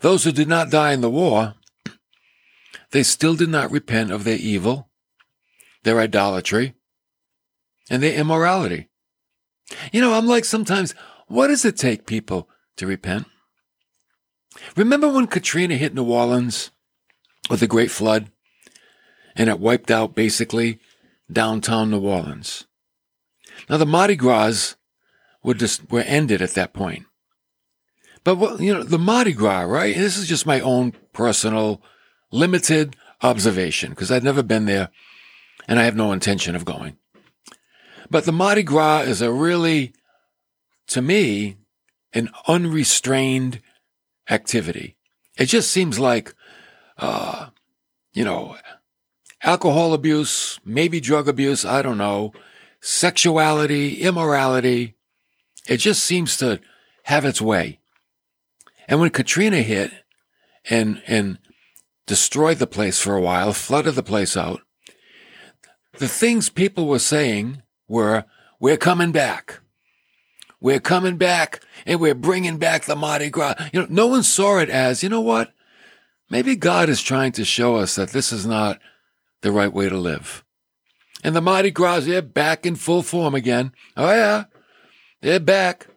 Those 0.00 0.24
who 0.24 0.32
did 0.32 0.48
not 0.48 0.70
die 0.70 0.92
in 0.92 1.00
the 1.00 1.10
war, 1.10 1.54
they 2.90 3.02
still 3.02 3.34
did 3.34 3.48
not 3.48 3.70
repent 3.70 4.10
of 4.10 4.24
their 4.24 4.36
evil, 4.36 4.90
their 5.82 6.00
idolatry, 6.00 6.74
and 7.90 8.02
their 8.02 8.14
immorality. 8.14 8.88
You 9.92 10.00
know, 10.00 10.14
I'm 10.14 10.26
like 10.26 10.44
sometimes, 10.44 10.94
what 11.26 11.48
does 11.48 11.64
it 11.64 11.76
take 11.76 12.06
people 12.06 12.48
to 12.76 12.86
repent? 12.86 13.26
Remember 14.76 15.08
when 15.08 15.26
Katrina 15.26 15.76
hit 15.76 15.94
New 15.94 16.04
Orleans 16.04 16.70
with 17.50 17.60
the 17.60 17.66
Great 17.66 17.90
Flood? 17.90 18.30
And 19.34 19.50
it 19.50 19.60
wiped 19.60 19.90
out 19.90 20.14
basically 20.14 20.80
downtown 21.30 21.90
New 21.90 22.00
Orleans. 22.00 22.66
Now 23.68 23.76
the 23.76 23.86
Mardi 23.86 24.16
Gras 24.16 24.76
were 25.42 25.54
just 25.54 25.90
were 25.90 26.00
ended 26.00 26.40
at 26.40 26.54
that 26.54 26.72
point. 26.72 27.04
But 28.26 28.58
you 28.58 28.74
know, 28.74 28.82
the 28.82 28.98
Mardi 28.98 29.32
Gras, 29.32 29.62
right? 29.62 29.94
This 29.94 30.18
is 30.18 30.26
just 30.26 30.46
my 30.46 30.58
own 30.58 30.92
personal, 31.12 31.80
limited 32.32 32.96
observation 33.22 33.90
because 33.90 34.10
I've 34.10 34.24
never 34.24 34.42
been 34.42 34.64
there 34.64 34.88
and 35.68 35.78
I 35.78 35.84
have 35.84 35.94
no 35.94 36.10
intention 36.10 36.56
of 36.56 36.64
going. 36.64 36.96
But 38.10 38.24
the 38.24 38.32
Mardi 38.32 38.64
Gras 38.64 39.02
is 39.02 39.22
a 39.22 39.30
really, 39.30 39.92
to 40.88 41.00
me, 41.00 41.56
an 42.14 42.30
unrestrained 42.48 43.62
activity. 44.28 44.96
It 45.38 45.46
just 45.46 45.70
seems 45.70 46.00
like, 46.00 46.34
uh, 46.98 47.50
you 48.12 48.24
know, 48.24 48.56
alcohol 49.44 49.94
abuse, 49.94 50.58
maybe 50.64 50.98
drug 50.98 51.28
abuse, 51.28 51.64
I 51.64 51.80
don't 51.80 51.98
know, 51.98 52.32
sexuality, 52.80 54.02
immorality. 54.02 54.96
It 55.68 55.76
just 55.76 56.02
seems 56.02 56.36
to 56.38 56.58
have 57.04 57.24
its 57.24 57.40
way. 57.40 57.78
And 58.88 59.00
when 59.00 59.10
Katrina 59.10 59.62
hit 59.62 59.90
and, 60.68 61.02
and 61.06 61.38
destroyed 62.06 62.58
the 62.58 62.66
place 62.66 63.00
for 63.00 63.14
a 63.14 63.20
while, 63.20 63.52
flooded 63.52 63.94
the 63.94 64.02
place 64.02 64.36
out, 64.36 64.60
the 65.98 66.08
things 66.08 66.48
people 66.48 66.86
were 66.86 66.98
saying 66.98 67.62
were, 67.88 68.24
we're 68.60 68.76
coming 68.76 69.12
back. 69.12 69.60
We're 70.60 70.80
coming 70.80 71.16
back 71.16 71.62
and 71.84 72.00
we're 72.00 72.14
bringing 72.14 72.58
back 72.58 72.84
the 72.84 72.96
Mardi 72.96 73.30
Gras. 73.30 73.54
You 73.72 73.80
know, 73.80 73.86
no 73.90 74.06
one 74.06 74.22
saw 74.22 74.58
it 74.58 74.70
as, 74.70 75.02
you 75.02 75.08
know 75.08 75.20
what? 75.20 75.52
Maybe 76.30 76.56
God 76.56 76.88
is 76.88 77.02
trying 77.02 77.32
to 77.32 77.44
show 77.44 77.76
us 77.76 77.94
that 77.94 78.10
this 78.10 78.32
is 78.32 78.46
not 78.46 78.80
the 79.42 79.52
right 79.52 79.72
way 79.72 79.88
to 79.88 79.96
live. 79.96 80.44
And 81.22 81.36
the 81.36 81.40
Mardi 81.40 81.70
Gras, 81.70 82.00
they're 82.00 82.22
back 82.22 82.66
in 82.66 82.76
full 82.76 83.02
form 83.02 83.34
again. 83.34 83.72
Oh 83.96 84.10
yeah, 84.10 84.44
they're 85.20 85.40
back. 85.40 85.88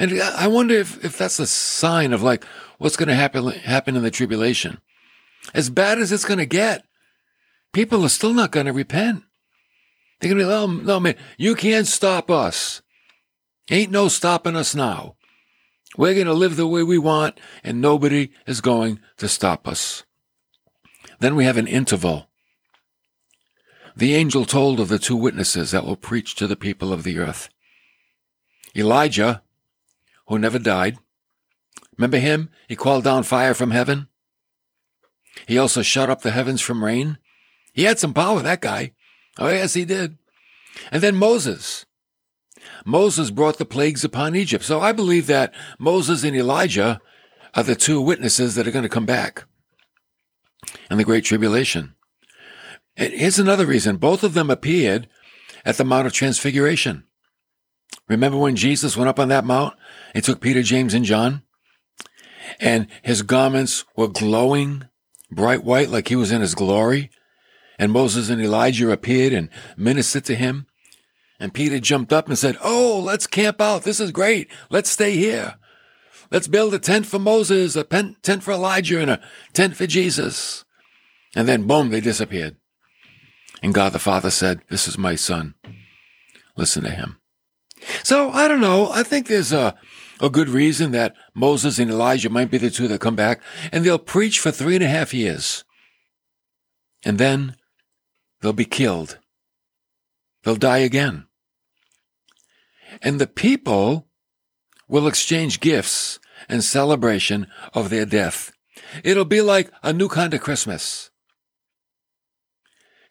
And 0.00 0.18
I 0.18 0.46
wonder 0.46 0.74
if, 0.74 1.04
if 1.04 1.18
that's 1.18 1.38
a 1.38 1.46
sign 1.46 2.14
of 2.14 2.22
like 2.22 2.46
what's 2.78 2.96
going 2.96 3.10
to 3.10 3.14
happen, 3.14 3.50
happen 3.50 3.96
in 3.96 4.02
the 4.02 4.10
tribulation. 4.10 4.80
As 5.52 5.68
bad 5.68 5.98
as 5.98 6.10
it's 6.10 6.24
going 6.24 6.38
to 6.38 6.46
get, 6.46 6.86
people 7.74 8.02
are 8.02 8.08
still 8.08 8.32
not 8.32 8.50
going 8.50 8.64
to 8.64 8.72
repent. 8.72 9.24
They're 10.18 10.30
going 10.30 10.38
to 10.38 10.44
be, 10.46 10.50
like, 10.50 10.62
oh, 10.62 10.72
no, 10.72 11.00
man, 11.00 11.16
you 11.36 11.54
can't 11.54 11.86
stop 11.86 12.30
us. 12.30 12.80
Ain't 13.70 13.92
no 13.92 14.08
stopping 14.08 14.56
us 14.56 14.74
now. 14.74 15.16
We're 15.98 16.14
going 16.14 16.26
to 16.26 16.32
live 16.32 16.56
the 16.56 16.66
way 16.66 16.82
we 16.82 16.96
want, 16.96 17.38
and 17.62 17.82
nobody 17.82 18.30
is 18.46 18.62
going 18.62 19.00
to 19.18 19.28
stop 19.28 19.68
us. 19.68 20.04
Then 21.18 21.36
we 21.36 21.44
have 21.44 21.58
an 21.58 21.66
interval. 21.66 22.30
The 23.94 24.14
angel 24.14 24.46
told 24.46 24.80
of 24.80 24.88
the 24.88 24.98
two 24.98 25.16
witnesses 25.16 25.72
that 25.72 25.84
will 25.84 25.96
preach 25.96 26.36
to 26.36 26.46
the 26.46 26.56
people 26.56 26.90
of 26.90 27.02
the 27.02 27.18
earth. 27.18 27.50
Elijah, 28.74 29.42
who 30.30 30.38
never 30.38 30.58
died. 30.58 30.96
Remember 31.98 32.18
him? 32.18 32.48
He 32.68 32.76
called 32.76 33.04
down 33.04 33.24
fire 33.24 33.52
from 33.52 33.72
heaven. 33.72 34.06
He 35.46 35.58
also 35.58 35.82
shut 35.82 36.08
up 36.08 36.22
the 36.22 36.30
heavens 36.30 36.62
from 36.62 36.84
rain. 36.84 37.18
He 37.74 37.82
had 37.82 37.98
some 37.98 38.14
power, 38.14 38.40
that 38.40 38.60
guy. 38.60 38.92
Oh, 39.38 39.48
yes, 39.48 39.74
he 39.74 39.84
did. 39.84 40.16
And 40.92 41.02
then 41.02 41.16
Moses. 41.16 41.84
Moses 42.86 43.30
brought 43.30 43.58
the 43.58 43.64
plagues 43.64 44.04
upon 44.04 44.36
Egypt. 44.36 44.64
So 44.64 44.80
I 44.80 44.92
believe 44.92 45.26
that 45.26 45.52
Moses 45.78 46.22
and 46.22 46.36
Elijah 46.36 47.00
are 47.54 47.64
the 47.64 47.74
two 47.74 48.00
witnesses 48.00 48.54
that 48.54 48.68
are 48.68 48.72
going 48.72 48.84
to 48.84 48.88
come 48.88 49.06
back 49.06 49.44
in 50.90 50.96
the 50.96 51.04
Great 51.04 51.24
Tribulation. 51.24 51.94
And 52.96 53.12
here's 53.12 53.38
another 53.38 53.66
reason. 53.66 53.96
Both 53.96 54.22
of 54.22 54.34
them 54.34 54.48
appeared 54.48 55.08
at 55.64 55.76
the 55.76 55.84
Mount 55.84 56.06
of 56.06 56.12
Transfiguration. 56.12 57.04
Remember 58.08 58.38
when 58.38 58.56
Jesus 58.56 58.96
went 58.96 59.08
up 59.08 59.18
on 59.18 59.28
that 59.28 59.44
mount 59.44 59.74
and 60.14 60.24
took 60.24 60.40
Peter, 60.40 60.62
James, 60.62 60.94
and 60.94 61.04
John? 61.04 61.42
And 62.58 62.88
his 63.02 63.22
garments 63.22 63.84
were 63.96 64.08
glowing 64.08 64.88
bright 65.30 65.62
white 65.62 65.90
like 65.90 66.08
he 66.08 66.16
was 66.16 66.32
in 66.32 66.40
his 66.40 66.54
glory. 66.54 67.10
And 67.78 67.92
Moses 67.92 68.28
and 68.28 68.42
Elijah 68.42 68.90
appeared 68.90 69.32
and 69.32 69.48
ministered 69.76 70.24
to 70.26 70.34
him. 70.34 70.66
And 71.38 71.54
Peter 71.54 71.78
jumped 71.78 72.12
up 72.12 72.28
and 72.28 72.36
said, 72.36 72.58
Oh, 72.62 73.00
let's 73.02 73.26
camp 73.26 73.60
out. 73.60 73.84
This 73.84 74.00
is 74.00 74.10
great. 74.10 74.50
Let's 74.68 74.90
stay 74.90 75.16
here. 75.16 75.54
Let's 76.30 76.48
build 76.48 76.74
a 76.74 76.78
tent 76.78 77.06
for 77.06 77.18
Moses, 77.18 77.74
a 77.76 77.84
tent 77.84 78.42
for 78.42 78.52
Elijah, 78.52 79.00
and 79.00 79.10
a 79.10 79.20
tent 79.52 79.76
for 79.76 79.86
Jesus. 79.86 80.64
And 81.34 81.48
then 81.48 81.66
boom, 81.66 81.90
they 81.90 82.00
disappeared. 82.00 82.56
And 83.62 83.74
God 83.74 83.92
the 83.92 83.98
Father 83.98 84.30
said, 84.30 84.60
This 84.68 84.86
is 84.86 84.98
my 84.98 85.14
son. 85.14 85.54
Listen 86.56 86.84
to 86.84 86.90
him. 86.90 87.19
So 88.02 88.30
I 88.30 88.48
don't 88.48 88.60
know. 88.60 88.90
I 88.90 89.02
think 89.02 89.26
there's 89.26 89.52
a, 89.52 89.74
a 90.20 90.30
good 90.30 90.48
reason 90.48 90.92
that 90.92 91.14
Moses 91.34 91.78
and 91.78 91.90
Elijah 91.90 92.30
might 92.30 92.50
be 92.50 92.58
the 92.58 92.70
two 92.70 92.88
that 92.88 93.00
come 93.00 93.16
back 93.16 93.40
and 93.72 93.84
they'll 93.84 93.98
preach 93.98 94.38
for 94.38 94.50
three 94.50 94.74
and 94.74 94.84
a 94.84 94.88
half 94.88 95.14
years. 95.14 95.64
And 97.04 97.18
then 97.18 97.56
they'll 98.40 98.52
be 98.52 98.64
killed. 98.64 99.18
They'll 100.42 100.56
die 100.56 100.78
again. 100.78 101.26
And 103.02 103.20
the 103.20 103.26
people 103.26 104.08
will 104.88 105.06
exchange 105.06 105.60
gifts 105.60 106.18
in 106.48 106.62
celebration 106.62 107.46
of 107.72 107.90
their 107.90 108.04
death. 108.04 108.52
It'll 109.04 109.24
be 109.24 109.40
like 109.40 109.70
a 109.82 109.92
new 109.92 110.08
kind 110.08 110.34
of 110.34 110.40
Christmas. 110.40 111.10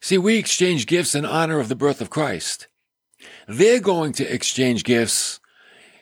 See, 0.00 0.18
we 0.18 0.36
exchange 0.36 0.86
gifts 0.86 1.14
in 1.14 1.24
honor 1.24 1.60
of 1.60 1.68
the 1.68 1.76
birth 1.76 2.00
of 2.00 2.10
Christ. 2.10 2.68
They're 3.46 3.80
going 3.80 4.12
to 4.14 4.32
exchange 4.32 4.84
gifts 4.84 5.40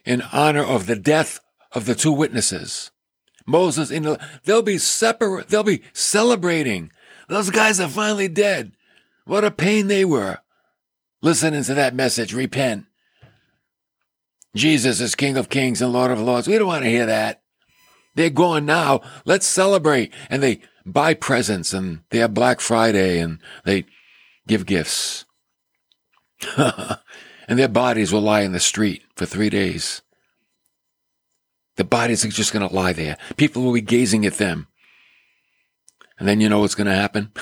in 0.04 0.22
honor 0.32 0.62
of 0.64 0.87
the 0.87 0.96
death 0.96 1.40
of 1.72 1.87
the 1.87 1.94
two 1.94 2.12
witnesses. 2.12 2.90
Moses, 3.46 3.88
the, 3.88 4.20
they'll 4.44 4.62
be 4.62 4.78
separate, 4.78 5.48
they'll 5.48 5.62
be 5.62 5.82
celebrating. 5.92 6.90
Those 7.28 7.50
guys 7.50 7.80
are 7.80 7.88
finally 7.88 8.28
dead. 8.28 8.72
What 9.25 9.44
a 9.44 9.50
pain 9.50 9.87
they 9.87 10.04
were. 10.04 10.38
Listening 11.20 11.64
to 11.64 11.75
that 11.75 11.94
message, 11.94 12.32
repent. 12.32 12.87
Jesus 14.54 15.00
is 15.00 15.14
King 15.14 15.37
of 15.37 15.48
Kings 15.48 15.82
and 15.82 15.92
Lord 15.92 16.10
of 16.10 16.20
Lords. 16.20 16.48
We 16.48 16.58
don't 16.58 16.66
want 16.66 16.84
to 16.84 16.90
hear 16.90 17.06
that. 17.06 17.42
They're 18.14 18.30
gone 18.30 18.66
now. 18.66 19.00
Let's 19.25 19.46
celebrate. 19.46 20.12
And 20.30 20.42
they 20.42 20.60
buy 20.84 21.14
presents 21.14 21.72
and 21.72 22.00
they 22.10 22.18
have 22.18 22.34
Black 22.34 22.60
Friday 22.60 23.20
and 23.20 23.38
they 23.64 23.84
give 24.46 24.66
gifts. 24.66 25.25
and 27.48 27.58
their 27.58 27.68
bodies 27.68 28.12
will 28.12 28.20
lie 28.20 28.42
in 28.42 28.52
the 28.52 28.60
street 28.60 29.02
for 29.16 29.24
three 29.24 29.48
days. 29.48 30.02
The 31.76 31.84
bodies 31.84 32.24
are 32.24 32.28
just 32.28 32.52
going 32.52 32.68
to 32.68 32.74
lie 32.74 32.92
there. 32.92 33.16
People 33.37 33.62
will 33.62 33.72
be 33.72 33.80
gazing 33.80 34.26
at 34.26 34.34
them. 34.34 34.68
And 36.18 36.28
then 36.28 36.40
you 36.40 36.48
know 36.48 36.61
what's 36.61 36.74
going 36.74 36.88
to 36.88 36.94
happen? 36.94 37.32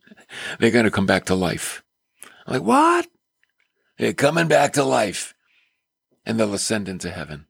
They're 0.58 0.70
going 0.70 0.84
to 0.84 0.90
come 0.90 1.06
back 1.06 1.24
to 1.26 1.34
life. 1.34 1.82
I'm 2.46 2.54
like, 2.54 2.62
what? 2.62 3.08
They're 3.98 4.12
coming 4.12 4.46
back 4.46 4.74
to 4.74 4.84
life 4.84 5.34
and 6.24 6.38
they'll 6.38 6.54
ascend 6.54 6.88
into 6.88 7.10
heaven. 7.10 7.46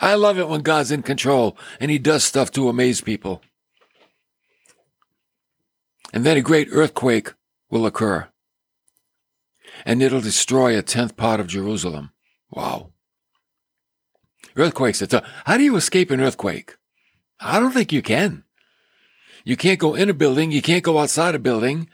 I 0.00 0.16
love 0.16 0.38
it 0.38 0.48
when 0.48 0.60
God's 0.60 0.90
in 0.90 1.02
control 1.02 1.56
and 1.80 1.90
he 1.90 1.98
does 1.98 2.24
stuff 2.24 2.50
to 2.52 2.68
amaze 2.68 3.00
people. 3.00 3.40
And 6.12 6.26
then 6.26 6.36
a 6.36 6.42
great 6.42 6.68
earthquake 6.70 7.32
will 7.70 7.86
occur. 7.86 8.28
And 9.84 10.02
it'll 10.02 10.20
destroy 10.20 10.78
a 10.78 10.82
tenth 10.82 11.16
part 11.16 11.40
of 11.40 11.46
Jerusalem. 11.46 12.10
Wow. 12.50 12.92
Earthquakes, 14.56 15.00
tough. 15.06 15.24
how 15.44 15.56
do 15.56 15.64
you 15.64 15.76
escape 15.76 16.10
an 16.10 16.20
earthquake? 16.20 16.76
I 17.38 17.60
don't 17.60 17.72
think 17.72 17.92
you 17.92 18.02
can. 18.02 18.44
You 19.44 19.56
can't 19.56 19.78
go 19.78 19.94
in 19.94 20.08
a 20.08 20.14
building. 20.14 20.50
You 20.50 20.62
can't 20.62 20.82
go 20.82 20.98
outside 20.98 21.34
a 21.34 21.38
building. 21.38 21.88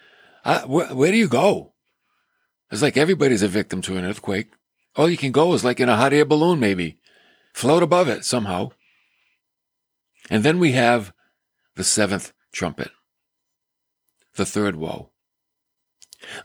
Uh, 0.44 0.62
wh- 0.62 0.96
where 0.96 1.10
do 1.10 1.18
you 1.18 1.28
go? 1.28 1.74
It's 2.70 2.82
like 2.82 2.96
everybody's 2.96 3.42
a 3.42 3.48
victim 3.48 3.82
to 3.82 3.96
an 3.96 4.04
earthquake. 4.04 4.52
All 4.96 5.10
you 5.10 5.16
can 5.16 5.32
go 5.32 5.52
is 5.52 5.64
like 5.64 5.80
in 5.80 5.88
a 5.88 5.96
hot 5.96 6.12
air 6.12 6.24
balloon, 6.24 6.60
maybe. 6.60 6.98
Float 7.52 7.82
above 7.82 8.08
it 8.08 8.24
somehow. 8.24 8.70
And 10.30 10.44
then 10.44 10.58
we 10.58 10.72
have 10.72 11.12
the 11.76 11.84
seventh 11.84 12.32
trumpet, 12.52 12.90
the 14.36 14.46
third 14.46 14.76
woe. 14.76 15.10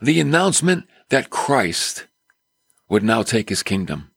The 0.02 0.20
announcement 0.20 0.86
that 1.10 1.30
Christ 1.30 2.06
would 2.88 3.02
now 3.02 3.22
take 3.22 3.48
his 3.48 3.62
kingdom. 3.62 4.10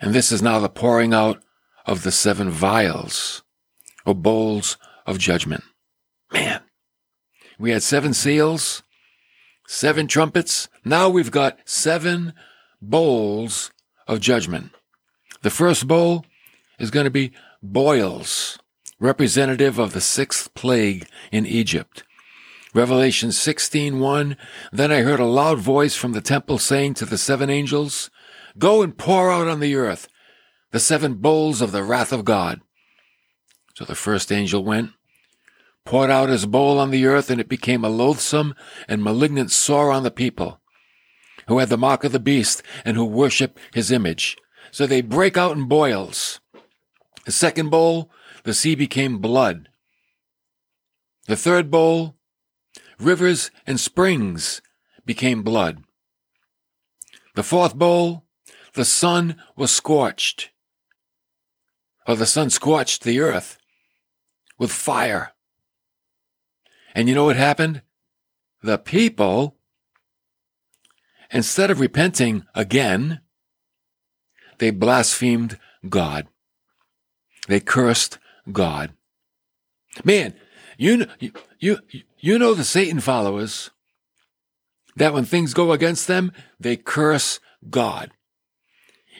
And 0.00 0.14
this 0.14 0.32
is 0.32 0.42
now 0.42 0.58
the 0.58 0.68
pouring 0.68 1.12
out 1.12 1.42
of 1.86 2.02
the 2.02 2.12
seven 2.12 2.50
vials 2.50 3.42
or 4.06 4.14
bowls 4.14 4.76
of 5.06 5.18
judgment. 5.18 5.64
Man, 6.32 6.60
we 7.58 7.70
had 7.70 7.82
seven 7.82 8.14
seals, 8.14 8.82
seven 9.66 10.06
trumpets. 10.06 10.68
Now 10.84 11.08
we've 11.08 11.30
got 11.30 11.58
seven 11.64 12.32
bowls 12.80 13.70
of 14.06 14.20
judgment. 14.20 14.70
The 15.42 15.50
first 15.50 15.86
bowl 15.86 16.24
is 16.78 16.90
going 16.90 17.04
to 17.04 17.10
be 17.10 17.32
boils, 17.62 18.58
representative 18.98 19.78
of 19.78 19.92
the 19.92 20.00
sixth 20.00 20.54
plague 20.54 21.06
in 21.30 21.46
Egypt. 21.46 22.04
Revelation 22.72 23.30
16:1 23.30 24.36
Then 24.72 24.92
I 24.92 25.00
heard 25.00 25.18
a 25.18 25.24
loud 25.24 25.58
voice 25.58 25.96
from 25.96 26.12
the 26.12 26.20
temple 26.20 26.58
saying 26.58 26.94
to 26.94 27.04
the 27.04 27.18
seven 27.18 27.50
angels, 27.50 28.10
Go 28.58 28.82
and 28.82 28.96
pour 28.96 29.30
out 29.30 29.48
on 29.48 29.60
the 29.60 29.74
earth 29.74 30.08
the 30.70 30.78
seven 30.78 31.14
bowls 31.14 31.60
of 31.60 31.72
the 31.72 31.82
wrath 31.82 32.12
of 32.12 32.24
God. 32.24 32.60
So 33.74 33.84
the 33.84 33.96
first 33.96 34.30
angel 34.30 34.62
went, 34.62 34.90
poured 35.84 36.10
out 36.10 36.28
his 36.28 36.46
bowl 36.46 36.78
on 36.78 36.90
the 36.90 37.06
earth, 37.06 37.30
and 37.30 37.40
it 37.40 37.48
became 37.48 37.84
a 37.84 37.88
loathsome 37.88 38.54
and 38.86 39.02
malignant 39.02 39.50
sore 39.50 39.90
on 39.90 40.04
the 40.04 40.10
people 40.10 40.60
who 41.48 41.58
had 41.58 41.70
the 41.70 41.78
mark 41.78 42.04
of 42.04 42.12
the 42.12 42.20
beast 42.20 42.62
and 42.84 42.96
who 42.96 43.04
worship 43.04 43.58
his 43.74 43.90
image. 43.90 44.36
So 44.70 44.86
they 44.86 45.00
break 45.00 45.36
out 45.36 45.56
in 45.56 45.64
boils. 45.64 46.38
The 47.24 47.32
second 47.32 47.70
bowl, 47.70 48.10
the 48.44 48.54
sea 48.54 48.76
became 48.76 49.18
blood. 49.18 49.68
The 51.26 51.36
third 51.36 51.70
bowl, 51.70 52.16
rivers 53.02 53.50
and 53.66 53.78
springs 53.78 54.60
became 55.04 55.42
blood. 55.42 55.84
The 57.34 57.42
fourth 57.42 57.74
bowl, 57.74 58.24
the 58.74 58.84
sun 58.84 59.36
was 59.56 59.70
scorched, 59.70 60.50
or 62.06 62.16
the 62.16 62.26
sun 62.26 62.50
scorched 62.50 63.04
the 63.04 63.20
earth 63.20 63.58
with 64.58 64.72
fire. 64.72 65.32
And 66.94 67.08
you 67.08 67.14
know 67.14 67.24
what 67.24 67.36
happened? 67.36 67.82
The 68.62 68.78
people, 68.78 69.56
instead 71.30 71.70
of 71.70 71.80
repenting 71.80 72.44
again, 72.54 73.20
they 74.58 74.70
blasphemed 74.70 75.58
God. 75.88 76.26
They 77.48 77.60
cursed 77.60 78.18
God. 78.52 78.92
Man, 80.04 80.34
you, 80.80 81.06
you, 81.58 81.78
you, 82.18 82.38
know 82.38 82.54
the 82.54 82.64
Satan 82.64 83.00
followers 83.00 83.70
that 84.96 85.12
when 85.12 85.26
things 85.26 85.52
go 85.52 85.72
against 85.72 86.06
them, 86.06 86.32
they 86.58 86.76
curse 86.76 87.38
God. 87.68 88.10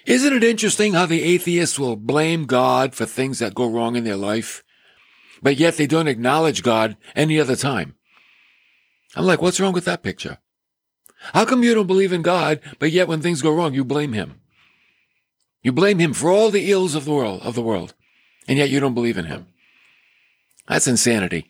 Isn't 0.06 0.32
it 0.32 0.42
interesting 0.42 0.94
how 0.94 1.04
the 1.04 1.22
atheists 1.22 1.78
will 1.78 1.96
blame 1.96 2.46
God 2.46 2.94
for 2.94 3.04
things 3.04 3.40
that 3.40 3.54
go 3.54 3.70
wrong 3.70 3.94
in 3.94 4.04
their 4.04 4.16
life, 4.16 4.64
but 5.42 5.58
yet 5.58 5.76
they 5.76 5.86
don't 5.86 6.08
acknowledge 6.08 6.62
God 6.62 6.96
any 7.14 7.38
other 7.38 7.56
time? 7.56 7.94
I'm 9.14 9.26
like, 9.26 9.42
what's 9.42 9.60
wrong 9.60 9.74
with 9.74 9.84
that 9.84 10.02
picture? 10.02 10.38
How 11.34 11.44
come 11.44 11.62
you 11.62 11.74
don't 11.74 11.86
believe 11.86 12.14
in 12.14 12.22
God, 12.22 12.60
but 12.78 12.90
yet 12.90 13.06
when 13.06 13.20
things 13.20 13.42
go 13.42 13.54
wrong, 13.54 13.74
you 13.74 13.84
blame 13.84 14.14
him? 14.14 14.40
You 15.62 15.72
blame 15.72 15.98
him 15.98 16.14
for 16.14 16.30
all 16.30 16.50
the 16.50 16.72
ills 16.72 16.94
of 16.94 17.04
the 17.04 17.12
world, 17.12 17.42
of 17.42 17.54
the 17.54 17.60
world, 17.60 17.92
and 18.48 18.56
yet 18.56 18.70
you 18.70 18.80
don't 18.80 18.94
believe 18.94 19.18
in 19.18 19.26
him. 19.26 19.46
That's 20.66 20.86
insanity. 20.86 21.49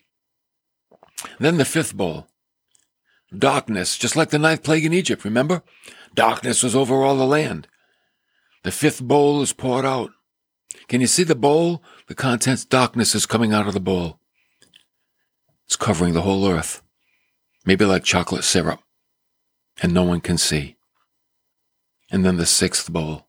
Then 1.39 1.57
the 1.57 1.65
fifth 1.65 1.95
bowl. 1.95 2.27
Darkness, 3.37 3.97
just 3.97 4.15
like 4.15 4.29
the 4.29 4.39
ninth 4.39 4.63
plague 4.63 4.85
in 4.85 4.93
Egypt, 4.93 5.23
remember? 5.23 5.63
Darkness 6.13 6.63
was 6.63 6.75
over 6.75 6.95
all 7.03 7.15
the 7.15 7.25
land. 7.25 7.67
The 8.63 8.71
fifth 8.71 9.01
bowl 9.01 9.41
is 9.41 9.53
poured 9.53 9.85
out. 9.85 10.11
Can 10.87 11.01
you 11.01 11.07
see 11.07 11.23
the 11.23 11.35
bowl? 11.35 11.81
The 12.07 12.15
contents, 12.15 12.65
darkness 12.65 13.15
is 13.15 13.25
coming 13.25 13.53
out 13.53 13.67
of 13.67 13.73
the 13.73 13.79
bowl. 13.79 14.19
It's 15.65 15.75
covering 15.75 16.13
the 16.13 16.23
whole 16.23 16.47
earth. 16.47 16.81
Maybe 17.65 17.85
like 17.85 18.03
chocolate 18.03 18.43
syrup. 18.43 18.81
and 19.81 19.93
no 19.93 20.03
one 20.03 20.21
can 20.21 20.37
see. 20.37 20.75
And 22.11 22.25
then 22.25 22.37
the 22.37 22.45
sixth 22.45 22.91
bowl. 22.91 23.27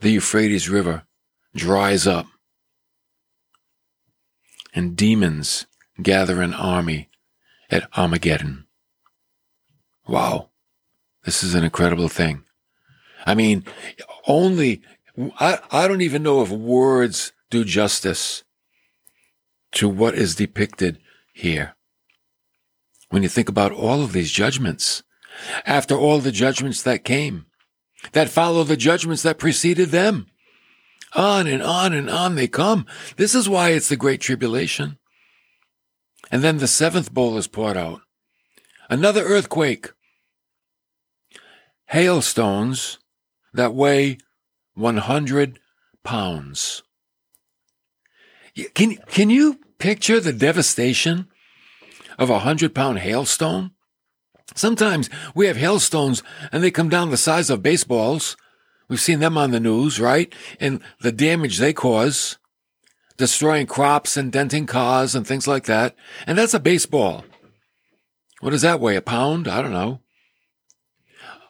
The 0.00 0.10
Euphrates 0.10 0.68
River 0.68 1.04
dries 1.54 2.06
up, 2.06 2.26
and 4.74 4.96
demons 4.96 5.66
gather 6.02 6.42
an 6.42 6.54
army 6.54 7.08
at 7.70 7.88
Armageddon. 7.96 8.66
Wow. 10.06 10.50
This 11.24 11.42
is 11.42 11.54
an 11.54 11.64
incredible 11.64 12.08
thing. 12.08 12.44
I 13.26 13.34
mean, 13.34 13.64
only, 14.26 14.82
I, 15.38 15.58
I 15.70 15.86
don't 15.86 16.00
even 16.00 16.22
know 16.22 16.42
if 16.42 16.50
words 16.50 17.32
do 17.50 17.64
justice 17.64 18.42
to 19.72 19.88
what 19.88 20.14
is 20.14 20.34
depicted 20.34 20.98
here. 21.32 21.74
When 23.10 23.22
you 23.22 23.28
think 23.28 23.48
about 23.48 23.72
all 23.72 24.02
of 24.02 24.12
these 24.12 24.30
judgments, 24.30 25.02
after 25.66 25.96
all 25.96 26.18
the 26.18 26.32
judgments 26.32 26.82
that 26.82 27.04
came, 27.04 27.46
that 28.12 28.30
follow 28.30 28.64
the 28.64 28.76
judgments 28.76 29.22
that 29.22 29.38
preceded 29.38 29.90
them, 29.90 30.26
on 31.14 31.46
and 31.46 31.62
on 31.62 31.92
and 31.92 32.08
on 32.08 32.36
they 32.36 32.46
come. 32.46 32.86
This 33.16 33.34
is 33.34 33.48
why 33.48 33.70
it's 33.70 33.88
the 33.88 33.96
Great 33.96 34.20
Tribulation. 34.20 34.96
And 36.30 36.42
then 36.42 36.58
the 36.58 36.68
seventh 36.68 37.12
bowl 37.12 37.36
is 37.36 37.48
poured 37.48 37.76
out. 37.76 38.02
Another 38.88 39.22
earthquake. 39.24 39.90
Hailstones 41.86 42.98
that 43.52 43.74
weigh 43.74 44.18
100 44.74 45.58
pounds. 46.04 46.82
Can, 48.74 48.96
can 49.06 49.30
you 49.30 49.60
picture 49.78 50.20
the 50.20 50.32
devastation 50.32 51.28
of 52.18 52.30
a 52.30 52.34
100 52.34 52.74
pound 52.74 52.98
hailstone? 52.98 53.72
Sometimes 54.54 55.08
we 55.34 55.46
have 55.46 55.56
hailstones 55.56 56.22
and 56.52 56.62
they 56.62 56.70
come 56.70 56.88
down 56.88 57.10
the 57.10 57.16
size 57.16 57.50
of 57.50 57.62
baseballs. 57.62 58.36
We've 58.88 59.00
seen 59.00 59.20
them 59.20 59.38
on 59.38 59.52
the 59.52 59.60
news, 59.60 60.00
right? 60.00 60.34
And 60.58 60.80
the 61.00 61.12
damage 61.12 61.58
they 61.58 61.72
cause, 61.72 62.38
destroying 63.20 63.66
crops 63.66 64.16
and 64.16 64.32
denting 64.32 64.66
cars 64.66 65.14
and 65.14 65.24
things 65.24 65.46
like 65.46 65.66
that. 65.66 65.94
And 66.26 66.36
that's 66.36 66.54
a 66.54 66.58
baseball. 66.58 67.24
What 68.40 68.50
does 68.50 68.62
that 68.62 68.80
weigh? 68.80 68.96
A 68.96 69.02
pound? 69.02 69.46
I 69.46 69.62
don't 69.62 69.72
know. 69.72 70.00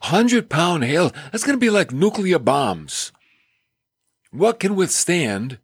100 0.02 0.50
pound 0.50 0.84
hail. 0.84 1.12
That's 1.30 1.44
going 1.44 1.56
to 1.56 1.60
be 1.60 1.70
like 1.70 1.92
nuclear 1.92 2.38
bombs. 2.38 3.12
What 4.32 4.58
can 4.58 4.74
withstand? 4.74 5.58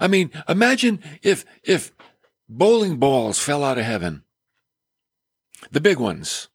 I 0.00 0.08
mean, 0.08 0.30
imagine 0.48 1.00
if, 1.22 1.44
if 1.62 1.92
bowling 2.48 2.96
balls 2.96 3.38
fell 3.38 3.62
out 3.62 3.78
of 3.78 3.84
heaven. 3.84 4.24
The 5.70 5.80
big 5.80 5.98
ones. 5.98 6.48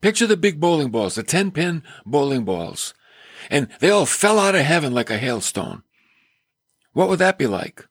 Picture 0.00 0.26
the 0.26 0.36
big 0.36 0.60
bowling 0.60 0.90
balls, 0.90 1.16
the 1.16 1.22
10 1.22 1.50
pin 1.50 1.82
bowling 2.06 2.44
balls. 2.44 2.94
And 3.50 3.68
they 3.80 3.90
all 3.90 4.06
fell 4.06 4.38
out 4.38 4.54
of 4.54 4.62
heaven 4.62 4.94
like 4.94 5.10
a 5.10 5.18
hailstone. 5.18 5.82
What 6.92 7.08
would 7.08 7.18
that 7.18 7.38
be 7.38 7.46
like? 7.46 7.86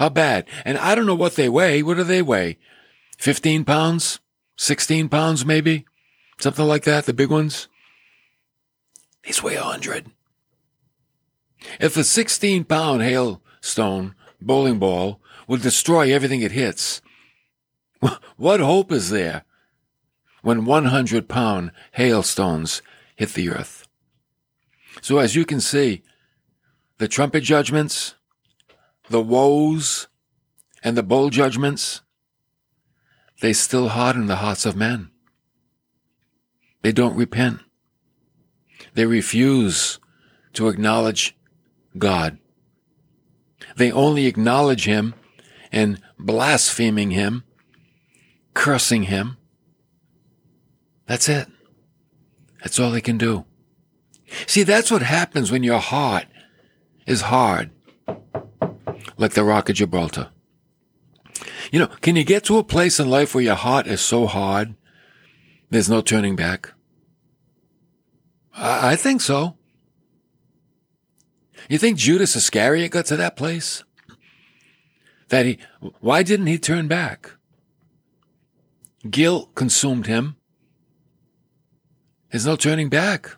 How 0.00 0.08
bad? 0.08 0.46
And 0.64 0.78
I 0.78 0.94
don't 0.94 1.04
know 1.04 1.14
what 1.14 1.36
they 1.36 1.50
weigh. 1.50 1.82
What 1.82 1.98
do 1.98 2.04
they 2.04 2.22
weigh? 2.22 2.56
15 3.18 3.66
pounds? 3.66 4.18
16 4.56 5.10
pounds 5.10 5.44
maybe? 5.44 5.84
Something 6.40 6.64
like 6.64 6.84
that, 6.84 7.04
the 7.04 7.12
big 7.12 7.28
ones? 7.28 7.68
These 9.22 9.42
weigh 9.42 9.56
100. 9.56 10.06
If 11.78 11.98
a 11.98 12.04
16 12.04 12.64
pound 12.64 13.02
hailstone 13.02 14.14
bowling 14.40 14.78
ball 14.78 15.20
would 15.46 15.60
destroy 15.60 16.14
everything 16.14 16.40
it 16.40 16.52
hits, 16.52 17.02
what 18.38 18.60
hope 18.60 18.90
is 18.90 19.10
there 19.10 19.44
when 20.40 20.64
100 20.64 21.28
pound 21.28 21.72
hailstones 21.92 22.80
hit 23.16 23.34
the 23.34 23.50
earth? 23.50 23.86
So 25.02 25.18
as 25.18 25.36
you 25.36 25.44
can 25.44 25.60
see, 25.60 26.02
the 26.96 27.06
trumpet 27.06 27.42
judgments, 27.42 28.14
the 29.10 29.20
woes, 29.20 30.06
and 30.84 30.96
the 30.96 31.02
bowl 31.02 31.30
judgments, 31.30 32.00
they 33.42 33.52
still 33.52 33.88
harden 33.88 34.26
the 34.26 34.36
hearts 34.36 34.64
of 34.64 34.76
men. 34.76 35.10
They 36.82 36.92
don't 36.92 37.16
repent. 37.16 37.58
They 38.94 39.06
refuse 39.06 39.98
to 40.52 40.68
acknowledge 40.68 41.36
God. 41.98 42.38
They 43.76 43.90
only 43.90 44.26
acknowledge 44.26 44.84
Him 44.84 45.14
and 45.72 46.00
blaspheming 46.18 47.10
Him, 47.10 47.42
cursing 48.54 49.04
Him. 49.04 49.36
That's 51.06 51.28
it. 51.28 51.48
That's 52.62 52.78
all 52.78 52.92
they 52.92 53.00
can 53.00 53.18
do. 53.18 53.44
See, 54.46 54.62
that's 54.62 54.90
what 54.90 55.02
happens 55.02 55.50
when 55.50 55.64
your 55.64 55.80
heart 55.80 56.26
is 57.06 57.22
hard, 57.22 57.70
like 59.20 59.34
the 59.34 59.44
rock 59.44 59.68
of 59.68 59.76
Gibraltar. 59.76 60.30
You 61.70 61.78
know, 61.78 61.86
can 62.00 62.16
you 62.16 62.24
get 62.24 62.44
to 62.44 62.58
a 62.58 62.64
place 62.64 62.98
in 62.98 63.10
life 63.10 63.34
where 63.34 63.44
your 63.44 63.54
heart 63.54 63.86
is 63.86 64.00
so 64.00 64.26
hard, 64.26 64.74
there's 65.68 65.88
no 65.88 66.00
turning 66.00 66.34
back? 66.34 66.72
I, 68.54 68.92
I 68.92 68.96
think 68.96 69.20
so. 69.20 69.56
You 71.68 71.78
think 71.78 71.98
Judas 71.98 72.34
Iscariot 72.34 72.90
got 72.90 73.06
to 73.06 73.16
that 73.16 73.36
place? 73.36 73.84
That 75.28 75.46
he, 75.46 75.58
why 76.00 76.22
didn't 76.22 76.48
he 76.48 76.58
turn 76.58 76.88
back? 76.88 77.32
Guilt 79.08 79.54
consumed 79.54 80.06
him. 80.06 80.36
There's 82.30 82.46
no 82.46 82.56
turning 82.56 82.88
back. 82.88 83.36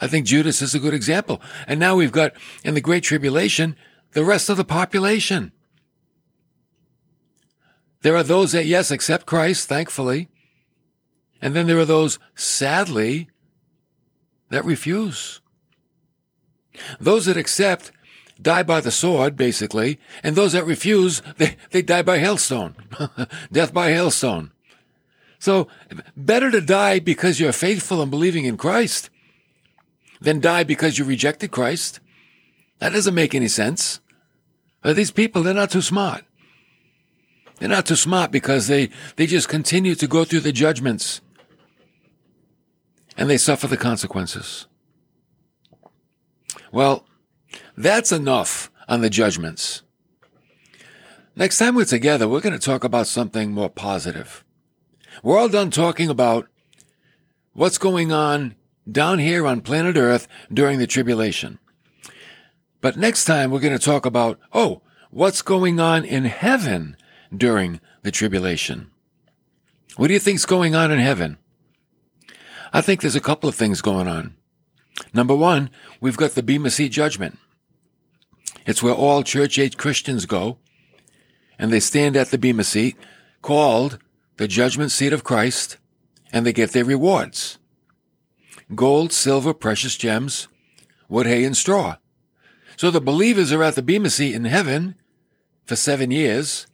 I 0.00 0.06
think 0.06 0.26
Judas 0.26 0.62
is 0.62 0.74
a 0.74 0.78
good 0.78 0.94
example. 0.94 1.40
And 1.66 1.78
now 1.78 1.96
we've 1.96 2.12
got, 2.12 2.32
in 2.64 2.74
the 2.74 2.80
Great 2.80 3.02
Tribulation, 3.02 3.76
the 4.12 4.24
rest 4.24 4.48
of 4.48 4.56
the 4.56 4.64
population. 4.64 5.52
There 8.02 8.16
are 8.16 8.22
those 8.22 8.52
that, 8.52 8.66
yes, 8.66 8.90
accept 8.90 9.26
Christ, 9.26 9.68
thankfully. 9.68 10.28
And 11.42 11.54
then 11.54 11.66
there 11.66 11.78
are 11.78 11.84
those, 11.84 12.18
sadly, 12.34 13.28
that 14.50 14.64
refuse. 14.64 15.40
Those 17.00 17.26
that 17.26 17.36
accept 17.36 17.92
die 18.40 18.62
by 18.62 18.80
the 18.80 18.90
sword, 18.90 19.36
basically, 19.36 19.98
and 20.22 20.36
those 20.36 20.52
that 20.52 20.64
refuse, 20.64 21.22
they, 21.38 21.56
they 21.70 21.82
die 21.82 22.02
by 22.02 22.18
hailstone. 22.18 22.76
Death 23.52 23.74
by 23.74 23.90
hailstone. 23.90 24.52
So, 25.40 25.68
better 26.16 26.50
to 26.50 26.60
die 26.60 26.98
because 26.98 27.38
you're 27.38 27.52
faithful 27.52 28.02
and 28.02 28.10
believing 28.10 28.44
in 28.44 28.56
Christ 28.56 29.10
than 30.20 30.40
die 30.40 30.64
because 30.64 30.98
you 30.98 31.04
rejected 31.04 31.50
Christ. 31.50 32.00
That 32.78 32.92
doesn't 32.92 33.14
make 33.14 33.34
any 33.34 33.48
sense. 33.48 34.00
Uh, 34.84 34.92
these 34.92 35.10
people, 35.10 35.42
they're 35.42 35.54
not 35.54 35.70
too 35.70 35.82
smart. 35.82 36.24
They're 37.58 37.68
not 37.68 37.86
too 37.86 37.96
smart 37.96 38.30
because 38.30 38.68
they, 38.68 38.90
they 39.16 39.26
just 39.26 39.48
continue 39.48 39.94
to 39.96 40.06
go 40.06 40.24
through 40.24 40.40
the 40.40 40.52
judgments 40.52 41.20
and 43.16 43.28
they 43.28 43.36
suffer 43.36 43.66
the 43.66 43.76
consequences. 43.76 44.66
Well, 46.70 47.04
that's 47.76 48.12
enough 48.12 48.70
on 48.88 49.00
the 49.00 49.10
judgments. 49.10 49.82
Next 51.34 51.58
time 51.58 51.74
we're 51.74 51.84
together, 51.84 52.28
we're 52.28 52.40
going 52.40 52.58
to 52.58 52.64
talk 52.64 52.84
about 52.84 53.06
something 53.06 53.52
more 53.52 53.70
positive. 53.70 54.44
We're 55.22 55.38
all 55.38 55.48
done 55.48 55.70
talking 55.70 56.08
about 56.08 56.48
what's 57.52 57.78
going 57.78 58.12
on 58.12 58.54
down 58.90 59.18
here 59.18 59.46
on 59.46 59.60
planet 59.60 59.96
Earth 59.96 60.28
during 60.52 60.78
the 60.78 60.86
tribulation. 60.86 61.58
But 62.80 62.96
next 62.96 63.24
time 63.24 63.50
we're 63.50 63.60
going 63.60 63.76
to 63.76 63.84
talk 63.84 64.06
about, 64.06 64.38
oh, 64.52 64.82
what's 65.10 65.42
going 65.42 65.80
on 65.80 66.04
in 66.04 66.24
heaven 66.24 66.96
during 67.36 67.80
the 68.02 68.10
tribulation. 68.10 68.90
What 69.96 70.08
do 70.08 70.14
you 70.14 70.20
think's 70.20 70.46
going 70.46 70.74
on 70.74 70.90
in 70.92 70.98
heaven? 70.98 71.38
I 72.72 72.80
think 72.80 73.00
there's 73.00 73.16
a 73.16 73.20
couple 73.20 73.48
of 73.48 73.54
things 73.54 73.80
going 73.80 74.06
on. 74.06 74.36
Number 75.12 75.34
one, 75.34 75.70
we've 76.00 76.16
got 76.16 76.32
the 76.32 76.42
Bema 76.42 76.70
Seat 76.70 76.90
judgment. 76.90 77.38
It's 78.66 78.82
where 78.82 78.94
all 78.94 79.22
church 79.22 79.58
age 79.58 79.76
Christians 79.76 80.26
go, 80.26 80.58
and 81.58 81.72
they 81.72 81.80
stand 81.80 82.16
at 82.16 82.30
the 82.30 82.38
Bema 82.38 82.64
Seat, 82.64 82.96
called 83.42 83.98
the 84.36 84.46
judgment 84.46 84.92
seat 84.92 85.12
of 85.12 85.24
Christ, 85.24 85.78
and 86.32 86.44
they 86.44 86.52
get 86.52 86.72
their 86.72 86.84
rewards. 86.84 87.58
Gold, 88.74 89.12
silver, 89.12 89.54
precious 89.54 89.96
gems, 89.96 90.48
wood, 91.08 91.26
hay, 91.26 91.44
and 91.44 91.56
straw. 91.56 91.96
So 92.78 92.92
the 92.92 93.00
believers 93.00 93.52
are 93.52 93.64
at 93.64 93.74
the 93.74 93.82
Bema 93.82 94.08
Seat 94.08 94.36
in 94.36 94.44
heaven 94.44 94.94
for 95.64 95.74
seven 95.74 96.12
years, 96.12 96.68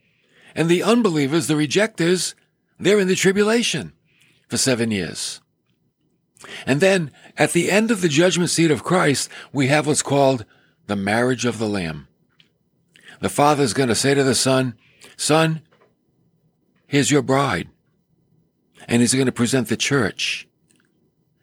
and 0.55 0.69
the 0.69 0.83
unbelievers, 0.83 1.47
the 1.47 1.57
rejectors, 1.57 2.35
they're 2.79 3.01
in 3.01 3.09
the 3.09 3.15
tribulation 3.15 3.95
for 4.47 4.59
seven 4.59 4.91
years. 4.91 5.41
And 6.67 6.83
then 6.83 7.11
at 7.39 7.53
the 7.53 7.71
end 7.71 7.91
of 7.91 8.03
the 8.03 8.11
judgment 8.11 8.51
seat 8.51 8.71
of 8.71 8.85
Christ, 8.85 9.31
we 9.51 9.69
have 9.69 9.87
what's 9.87 10.03
called 10.03 10.45
the 10.89 10.95
marriage 10.95 11.47
of 11.47 11.59
the 11.59 11.69
Lamb. 11.69 12.07
The 13.21 13.31
Father's 13.31 13.73
going 13.73 13.89
to 13.89 13.95
say 13.95 14.13
to 14.13 14.23
the 14.23 14.35
Son, 14.35 14.75
Son, 15.17 15.63
here's 16.87 17.11
your 17.11 17.23
bride. 17.23 17.71
And 18.87 19.01
he's 19.01 19.15
going 19.15 19.25
to 19.25 19.33
present 19.33 19.69
the 19.69 19.77
church 19.79 20.47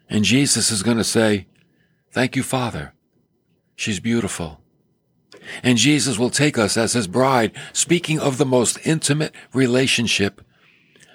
And 0.07 0.23
Jesus 0.23 0.69
is 0.69 0.83
going 0.83 0.97
to 0.97 1.03
say, 1.03 1.47
Thank 2.11 2.35
you, 2.35 2.43
Father. 2.43 2.93
She's 3.75 3.99
beautiful. 3.99 4.59
And 5.63 5.77
Jesus 5.77 6.19
will 6.19 6.29
take 6.29 6.57
us 6.57 6.77
as 6.77 6.93
his 6.93 7.07
bride, 7.07 7.51
speaking 7.73 8.19
of 8.19 8.37
the 8.37 8.45
most 8.45 8.77
intimate 8.85 9.33
relationship 9.53 10.41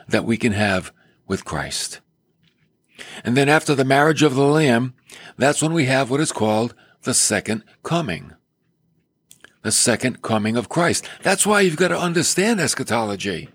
that 0.08 0.24
we 0.24 0.36
can 0.36 0.52
have 0.52 0.92
with 1.26 1.44
Christ. 1.44 2.00
And 3.24 3.36
then 3.36 3.48
after 3.48 3.74
the 3.74 3.84
marriage 3.84 4.22
of 4.22 4.34
the 4.34 4.44
Lamb, 4.44 4.94
that's 5.36 5.62
when 5.62 5.72
we 5.72 5.86
have 5.86 6.10
what 6.10 6.20
is 6.20 6.32
called 6.32 6.74
the 7.02 7.14
second 7.14 7.62
coming. 7.82 8.32
The 9.62 9.72
second 9.72 10.22
coming 10.22 10.56
of 10.56 10.68
Christ. 10.68 11.08
That's 11.22 11.46
why 11.46 11.60
you've 11.60 11.76
got 11.76 11.88
to 11.88 11.98
understand 11.98 12.60
eschatology. 12.60 13.48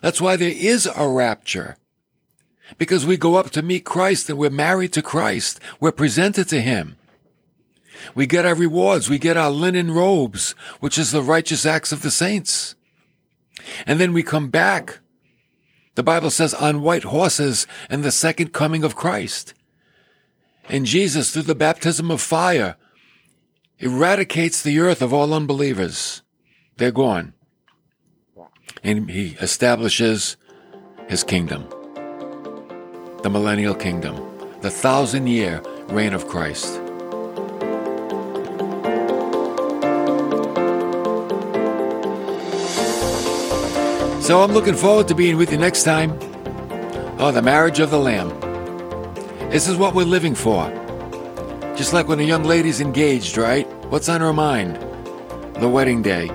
That's 0.00 0.20
why 0.20 0.36
there 0.36 0.52
is 0.54 0.88
a 0.96 1.08
rapture. 1.08 1.76
Because 2.78 3.06
we 3.06 3.16
go 3.16 3.36
up 3.36 3.50
to 3.50 3.62
meet 3.62 3.84
Christ 3.84 4.28
and 4.28 4.38
we're 4.38 4.50
married 4.50 4.92
to 4.94 5.02
Christ. 5.02 5.60
We're 5.78 5.92
presented 5.92 6.48
to 6.48 6.60
Him. 6.60 6.96
We 8.14 8.26
get 8.26 8.46
our 8.46 8.54
rewards. 8.54 9.08
We 9.08 9.18
get 9.18 9.36
our 9.36 9.50
linen 9.50 9.90
robes, 9.90 10.54
which 10.80 10.98
is 10.98 11.12
the 11.12 11.22
righteous 11.22 11.66
acts 11.66 11.92
of 11.92 12.02
the 12.02 12.10
saints. 12.10 12.74
And 13.86 13.98
then 13.98 14.12
we 14.12 14.22
come 14.22 14.48
back. 14.48 15.00
The 15.94 16.02
Bible 16.02 16.30
says 16.30 16.54
on 16.54 16.82
white 16.82 17.04
horses 17.04 17.66
and 17.88 18.04
the 18.04 18.10
second 18.10 18.52
coming 18.52 18.84
of 18.84 18.96
Christ. 18.96 19.54
And 20.68 20.84
Jesus, 20.84 21.30
through 21.30 21.42
the 21.42 21.54
baptism 21.54 22.10
of 22.10 22.20
fire, 22.20 22.76
eradicates 23.78 24.62
the 24.62 24.78
earth 24.80 25.00
of 25.00 25.12
all 25.12 25.32
unbelievers. 25.32 26.22
They're 26.76 26.90
gone. 26.90 27.34
And 28.82 29.10
he 29.10 29.36
establishes 29.40 30.36
his 31.08 31.24
kingdom 31.24 31.68
the 33.22 33.30
millennial 33.30 33.74
kingdom, 33.74 34.14
the 34.60 34.70
thousand 34.70 35.26
year 35.26 35.60
reign 35.88 36.12
of 36.12 36.28
Christ. 36.28 36.80
So 44.26 44.42
I'm 44.42 44.50
looking 44.50 44.74
forward 44.74 45.06
to 45.06 45.14
being 45.14 45.36
with 45.36 45.52
you 45.52 45.56
next 45.56 45.84
time. 45.84 46.18
Oh, 47.20 47.30
the 47.30 47.40
marriage 47.40 47.78
of 47.78 47.90
the 47.92 47.98
Lamb. 48.00 48.30
This 49.50 49.68
is 49.68 49.76
what 49.76 49.94
we're 49.94 50.02
living 50.02 50.34
for. 50.34 50.68
Just 51.76 51.92
like 51.92 52.08
when 52.08 52.18
a 52.18 52.24
young 52.24 52.42
lady's 52.42 52.80
engaged, 52.80 53.38
right? 53.38 53.68
What's 53.84 54.08
on 54.08 54.20
her 54.20 54.32
mind? 54.32 54.78
The 55.60 55.68
wedding 55.68 56.02
day. 56.02 56.28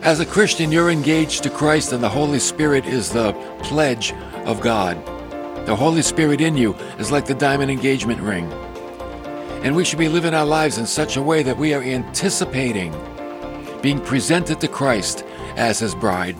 As 0.00 0.18
a 0.18 0.24
Christian, 0.24 0.72
you're 0.72 0.88
engaged 0.88 1.42
to 1.42 1.50
Christ, 1.50 1.92
and 1.92 2.02
the 2.02 2.08
Holy 2.08 2.38
Spirit 2.38 2.86
is 2.86 3.10
the 3.10 3.34
pledge 3.58 4.14
of 4.46 4.62
God. 4.62 4.96
The 5.66 5.76
Holy 5.76 6.00
Spirit 6.00 6.40
in 6.40 6.56
you 6.56 6.72
is 6.98 7.12
like 7.12 7.26
the 7.26 7.34
diamond 7.34 7.70
engagement 7.70 8.22
ring. 8.22 8.50
And 9.62 9.76
we 9.76 9.84
should 9.84 9.98
be 9.98 10.08
living 10.08 10.32
our 10.32 10.46
lives 10.46 10.78
in 10.78 10.86
such 10.86 11.18
a 11.18 11.22
way 11.22 11.42
that 11.42 11.58
we 11.58 11.74
are 11.74 11.82
anticipating 11.82 12.94
being 13.82 14.00
presented 14.00 14.62
to 14.62 14.68
Christ 14.68 15.25
as 15.56 15.78
his 15.78 15.94
bride. 15.94 16.36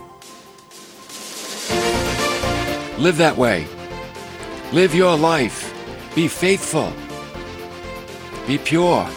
Live 2.99 3.19
that 3.19 3.37
way. 3.37 3.67
Live 4.73 4.95
your 4.95 5.17
life. 5.17 5.73
Be 6.15 6.29
faithful. 6.29 6.93
Be 8.47 8.59
pure. 8.59 9.09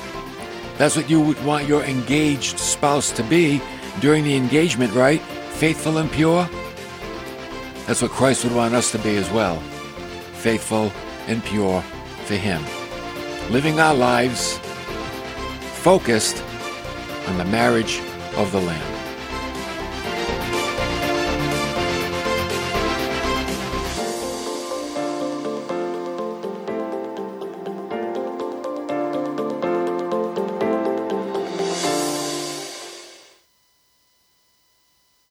That's 0.78 0.96
what 0.96 1.10
you 1.10 1.22
would 1.22 1.44
want 1.46 1.68
your 1.68 1.84
engaged 1.84 2.60
spouse 2.60 3.12
to 3.14 3.24
be 3.24 3.62
during 4.00 4.24
the 4.24 4.36
engagement, 4.36 4.94
right? 4.94 5.22
Faithful 5.22 5.98
and 5.98 6.12
pure. 6.12 6.48
That's 7.86 8.02
what 8.02 8.12
Christ 8.12 8.44
would 8.44 8.56
want 8.56 8.76
us 8.76 8.92
to 8.92 9.00
be 9.00 9.16
as 9.18 9.30
well 9.32 9.62
faithful 10.40 10.92
and 11.28 11.44
pure 11.44 11.82
for 12.26 12.36
Him. 12.36 12.64
Living 13.52 13.80
our 13.80 13.94
lives 13.94 14.58
focused 15.84 16.42
on 17.28 17.38
the 17.38 17.46
marriage 17.46 18.00
of 18.38 18.52
the 18.52 18.62
Lamb. 18.62 18.99